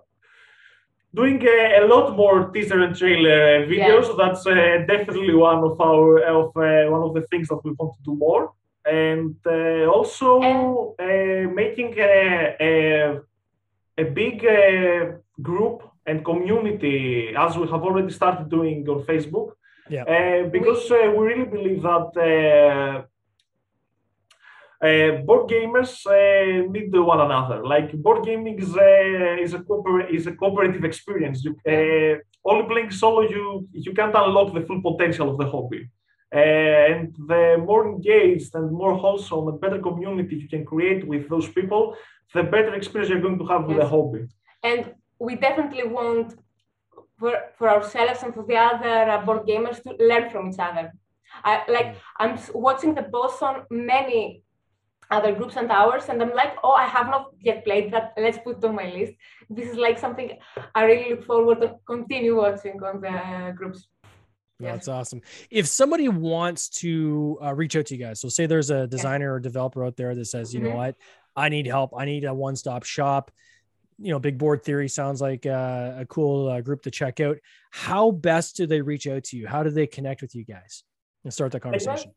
doing 1.13 1.41
uh, 1.41 1.83
a 1.83 1.87
lot 1.87 2.15
more 2.15 2.49
teaser 2.51 2.81
and 2.81 2.95
trailer 2.95 3.63
uh, 3.63 3.67
videos. 3.67 4.15
That's 4.17 4.45
uh, 4.45 4.85
definitely 4.87 5.35
one 5.35 5.63
of 5.63 5.79
our 5.81 6.19
of 6.23 6.55
uh, 6.55 6.89
one 6.91 7.03
of 7.03 7.13
the 7.13 7.25
things 7.29 7.47
that 7.49 7.61
we 7.63 7.71
want 7.71 7.93
to 7.97 8.03
do 8.03 8.15
more, 8.15 8.53
and 8.85 9.35
uh, 9.45 9.85
also 9.91 10.95
uh, 10.99 11.43
making 11.61 11.95
a, 11.97 12.55
a, 12.59 13.19
a 13.97 14.05
big 14.05 14.45
uh, 14.45 15.17
group 15.41 15.83
and 16.05 16.23
community 16.23 17.33
as 17.35 17.57
we 17.57 17.67
have 17.67 17.83
already 17.83 18.11
started 18.11 18.49
doing 18.49 18.87
on 18.89 19.03
Facebook. 19.03 19.51
Yeah. 19.89 20.03
Uh, 20.03 20.49
because 20.49 20.89
uh, 20.91 21.11
we 21.15 21.25
really 21.27 21.45
believe 21.45 21.81
that. 21.81 23.07
Uh, 24.81 25.21
board 25.27 25.49
gamers 25.49 26.05
uh, 26.07 26.71
need 26.71 26.89
one 26.93 27.19
another. 27.19 27.65
Like 27.65 27.91
board 27.93 28.23
gaming 28.25 28.57
is 28.59 28.73
a 28.77 29.37
is 29.45 29.53
a, 29.53 29.59
cooper- 29.59 30.07
is 30.07 30.25
a 30.27 30.31
cooperative 30.31 30.85
experience. 30.85 31.43
You, 31.43 31.51
uh, 31.67 32.15
only 32.49 32.65
playing 32.65 32.91
solo, 32.91 33.21
you 33.21 33.67
you 33.73 33.93
can't 33.93 34.15
unlock 34.15 34.53
the 34.53 34.61
full 34.61 34.81
potential 34.81 35.29
of 35.31 35.37
the 35.37 35.49
hobby. 35.53 35.89
Uh, 36.33 36.91
and 36.91 37.15
the 37.27 37.57
more 37.69 37.89
engaged 37.89 38.53
and 38.55 38.71
more 38.71 38.95
wholesome 38.95 39.47
and 39.49 39.59
better 39.59 39.79
community 39.79 40.35
you 40.35 40.47
can 40.47 40.63
create 40.63 41.05
with 41.05 41.27
those 41.27 41.49
people, 41.49 41.95
the 42.33 42.43
better 42.43 42.73
experience 42.75 43.09
you're 43.09 43.25
going 43.27 43.39
to 43.39 43.47
have 43.47 43.65
with 43.65 43.77
the 43.77 43.87
hobby. 43.87 44.27
And 44.63 44.93
we 45.19 45.35
definitely 45.35 45.87
want 45.87 46.35
for, 47.17 47.33
for 47.57 47.67
ourselves 47.69 48.23
and 48.23 48.33
for 48.33 48.45
the 48.45 48.55
other 48.55 49.09
uh, 49.09 49.25
board 49.25 49.45
gamers 49.45 49.81
to 49.83 49.89
learn 49.99 50.29
from 50.29 50.49
each 50.49 50.59
other. 50.59 50.93
I, 51.43 51.63
like 51.67 51.97
I'm 52.17 52.37
watching 52.53 52.93
the 52.95 53.03
posts 53.03 53.41
on 53.41 53.65
many 53.69 54.43
other 55.11 55.33
groups 55.33 55.55
and 55.57 55.71
ours, 55.71 56.05
and 56.09 56.21
I'm 56.21 56.33
like, 56.35 56.55
oh, 56.63 56.71
I 56.71 56.85
have 56.85 57.07
not 57.07 57.31
yet 57.41 57.63
played 57.65 57.91
that. 57.93 58.13
Let's 58.17 58.37
put 58.37 58.57
it 58.57 58.63
on 58.65 58.75
my 58.75 58.91
list. 58.91 59.13
This 59.49 59.69
is 59.69 59.75
like 59.77 59.97
something 59.97 60.37
I 60.75 60.83
really 60.83 61.09
look 61.11 61.25
forward 61.25 61.61
to 61.61 61.75
continue 61.87 62.37
watching 62.37 62.81
on 62.83 63.01
the 63.01 63.53
groups. 63.55 63.87
yeah. 64.59 64.73
That's 64.73 64.87
awesome. 64.87 65.21
If 65.49 65.67
somebody 65.67 66.09
wants 66.09 66.69
to 66.81 67.37
uh, 67.41 67.53
reach 67.55 67.75
out 67.75 67.87
to 67.87 67.95
you 67.95 68.05
guys, 68.05 68.19
so 68.21 68.29
say 68.29 68.45
there's 68.45 68.69
a 68.69 68.87
designer 68.87 69.33
or 69.33 69.39
developer 69.39 69.83
out 69.85 69.95
there 69.95 70.13
that 70.15 70.25
says, 70.25 70.53
you 70.53 70.61
know 70.61 70.69
Mhm. 70.69 70.75
what, 70.75 70.95
I 71.35 71.49
need 71.49 71.65
help. 71.65 71.93
I 71.97 72.05
need 72.05 72.25
a 72.25 72.33
one 72.33 72.55
stop 72.55 72.83
shop. 72.83 73.31
You 73.97 74.11
know, 74.11 74.19
Big 74.19 74.37
Board 74.37 74.63
Theory 74.63 74.89
sounds 74.89 75.21
like 75.21 75.45
uh, 75.45 75.93
a 75.97 76.05
cool 76.05 76.49
uh, 76.49 76.61
group 76.61 76.81
to 76.83 76.91
check 76.91 77.19
out. 77.19 77.37
How 77.71 78.11
best 78.11 78.57
do 78.57 78.65
they 78.67 78.81
reach 78.81 79.07
out 79.07 79.23
to 79.25 79.37
you? 79.37 79.47
How 79.47 79.63
do 79.63 79.69
they 79.71 79.87
connect 79.87 80.21
with 80.21 80.35
you 80.35 80.45
guys 80.45 80.83
and 81.23 81.33
start 81.33 81.51
that 81.53 81.61
conversation? 81.61 82.11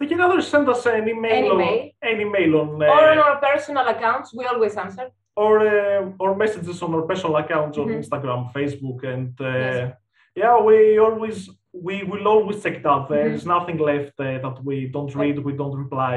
They 0.00 0.06
can 0.06 0.20
either 0.20 0.40
send 0.40 0.66
us 0.68 0.86
an 0.86 1.06
email, 1.08 1.32
An 1.32 1.44
or 1.52 1.60
email. 1.62 1.90
an 2.02 2.20
email 2.22 2.60
on 2.62 2.82
uh, 2.82 2.86
Or 2.86 3.10
on 3.12 3.18
our 3.18 3.36
personal 3.38 3.86
accounts, 3.86 4.32
we 4.34 4.46
always 4.46 4.74
answer. 4.76 5.06
or 5.36 5.54
uh, 5.60 6.22
or 6.22 6.34
messages 6.44 6.82
on 6.82 6.90
our 6.96 7.02
personal 7.10 7.36
accounts 7.42 7.76
on 7.78 7.86
Mhm. 7.88 7.98
Instagram, 8.00 8.40
Facebook, 8.56 9.00
and 9.14 9.30
uh, 9.40 9.46
Yes. 9.46 9.92
yeah, 10.42 10.56
we 10.68 10.76
always 11.06 11.38
we 11.86 11.96
will 12.10 12.26
always 12.34 12.58
check 12.64 12.76
that. 12.82 12.90
out. 12.92 13.04
There 13.10 13.28
Mhm. 13.28 13.34
is 13.38 13.44
nothing 13.56 13.78
left 13.90 14.14
uh, 14.20 14.38
that 14.44 14.56
we 14.68 14.76
don't 14.94 15.12
read, 15.22 15.36
we 15.48 15.52
don't 15.60 15.76
reply. 15.84 16.16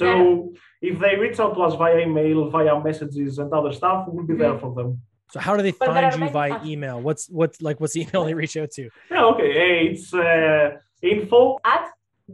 So 0.00 0.06
Yeah. 0.06 0.90
if 0.90 0.94
they 1.02 1.14
reach 1.24 1.38
out 1.42 1.52
to 1.56 1.60
us 1.66 1.74
via 1.82 1.98
email, 2.06 2.38
via 2.56 2.74
messages, 2.88 3.32
and 3.40 3.48
other 3.58 3.72
stuff, 3.80 3.98
we'll 4.12 4.26
be 4.32 4.36
there 4.42 4.54
Mhm. 4.56 4.62
for 4.64 4.70
them. 4.78 4.88
So 5.32 5.38
how 5.46 5.52
do 5.56 5.62
they 5.66 5.74
But 5.82 5.88
find 5.88 6.12
you 6.14 6.20
many- 6.24 6.32
via 6.40 6.56
email? 6.72 6.96
What's 7.06 7.24
what's 7.38 7.58
like 7.66 7.76
what's 7.80 7.94
the 7.96 8.02
email 8.04 8.22
they 8.28 8.34
reach 8.42 8.56
out 8.62 8.70
to? 8.78 8.84
Yeah, 9.12 9.24
okay. 9.32 9.50
Hey, 9.60 9.76
it's 9.92 10.06
uh, 10.26 10.64
info 11.12 11.40
At 11.74 11.84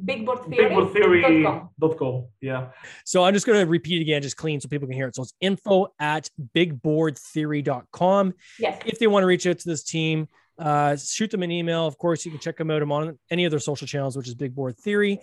bigboardtheory.com. 0.05 2.27
Yeah. 2.41 2.69
So 3.05 3.25
I'm 3.25 3.35
just 3.35 3.47
going 3.47 3.61
to 3.61 3.67
repeat 3.67 4.03
again, 4.03 4.23
just 4.23 4.37
clean 4.37 4.61
so 4.61 4.69
people 4.69 4.89
can 4.89 4.97
hear 4.97 5.09
it. 5.09 5.17
So 5.17 5.23
it's 5.23 5.35
info 5.41 5.89
at 5.99 6.31
bigboardtheory.com. 6.55 8.35
Yes. 8.59 8.83
If 8.87 8.99
they 8.99 9.07
want 9.07 9.23
to 9.23 9.27
reach 9.27 9.47
out 9.47 9.59
to 9.59 9.69
this 9.69 9.83
team, 9.83 10.29
uh, 10.59 10.97
shoot 10.97 11.31
them 11.31 11.43
an 11.43 11.51
email. 11.51 11.87
Of 11.87 11.99
course, 11.99 12.25
you 12.25 12.31
can 12.31 12.41
check 12.41 12.57
them 12.57 12.71
out 12.71 12.83
on 12.83 13.19
any 13.31 13.45
of 13.45 13.51
their 13.51 13.61
social 13.61 13.87
channels, 13.87 14.17
which 14.17 14.29
is 14.29 14.35
Big 14.35 14.55
Board 14.55 14.77
Theory. 14.77 15.21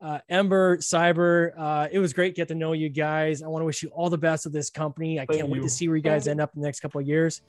Uh, 0.00 0.18
Ember, 0.28 0.76
Cyber, 0.78 1.52
uh, 1.56 1.88
it 1.90 1.98
was 1.98 2.12
great 2.12 2.34
to 2.34 2.34
get 2.34 2.48
to 2.48 2.54
know 2.54 2.74
you 2.74 2.90
guys. 2.90 3.42
I 3.42 3.48
want 3.48 3.62
to 3.62 3.66
wish 3.66 3.82
you 3.82 3.88
all 3.90 4.10
the 4.10 4.18
best 4.18 4.44
of 4.44 4.52
this 4.52 4.68
company. 4.68 5.18
I 5.18 5.24
Thank 5.24 5.40
can't 5.40 5.50
wait 5.50 5.62
to 5.62 5.70
see 5.70 5.88
where 5.88 5.96
you 5.96 6.02
guys 6.02 6.24
Thank 6.24 6.32
end 6.32 6.40
up 6.42 6.52
in 6.54 6.60
the 6.60 6.66
next 6.66 6.80
couple 6.80 7.00
of 7.00 7.06
years. 7.06 7.40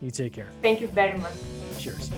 You 0.00 0.10
take 0.10 0.32
care. 0.32 0.48
Thank 0.62 0.80
you 0.80 0.88
very 0.88 1.18
much. 1.18 1.34
Cheers. 1.78 2.10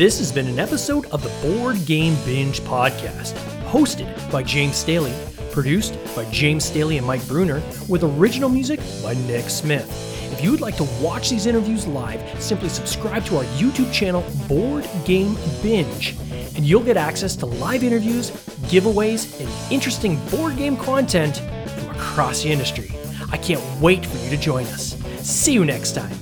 This 0.00 0.18
has 0.18 0.32
been 0.32 0.46
an 0.46 0.58
episode 0.58 1.04
of 1.10 1.22
the 1.22 1.46
Board 1.46 1.84
Game 1.84 2.16
Binge 2.24 2.62
podcast, 2.62 3.34
hosted 3.64 4.32
by 4.32 4.42
James 4.42 4.76
Staley, 4.76 5.12
produced 5.50 5.98
by 6.16 6.24
James 6.30 6.64
Staley 6.64 6.96
and 6.96 7.06
Mike 7.06 7.28
Bruner, 7.28 7.62
with 7.86 8.02
original 8.02 8.48
music 8.48 8.80
by 9.02 9.12
Nick 9.12 9.50
Smith. 9.50 9.86
If 10.32 10.42
you 10.42 10.52
would 10.52 10.62
like 10.62 10.78
to 10.78 10.88
watch 11.02 11.28
these 11.28 11.44
interviews 11.44 11.86
live, 11.86 12.22
simply 12.42 12.70
subscribe 12.70 13.26
to 13.26 13.36
our 13.36 13.44
YouTube 13.58 13.92
channel, 13.92 14.24
Board 14.48 14.88
Game 15.04 15.36
Binge, 15.62 16.16
and 16.56 16.64
you'll 16.64 16.82
get 16.82 16.96
access 16.96 17.36
to 17.36 17.44
live 17.44 17.84
interviews, 17.84 18.30
giveaways, 18.70 19.38
and 19.38 19.70
interesting 19.70 20.18
board 20.30 20.56
game 20.56 20.78
content 20.78 21.42
from 21.76 21.90
across 21.90 22.42
the 22.42 22.50
industry. 22.50 22.90
I 23.30 23.36
can't 23.36 23.62
wait 23.82 24.06
for 24.06 24.16
you 24.24 24.30
to 24.30 24.38
join 24.38 24.64
us. 24.68 24.96
See 25.20 25.52
you 25.52 25.66
next 25.66 25.92
time. 25.92 26.16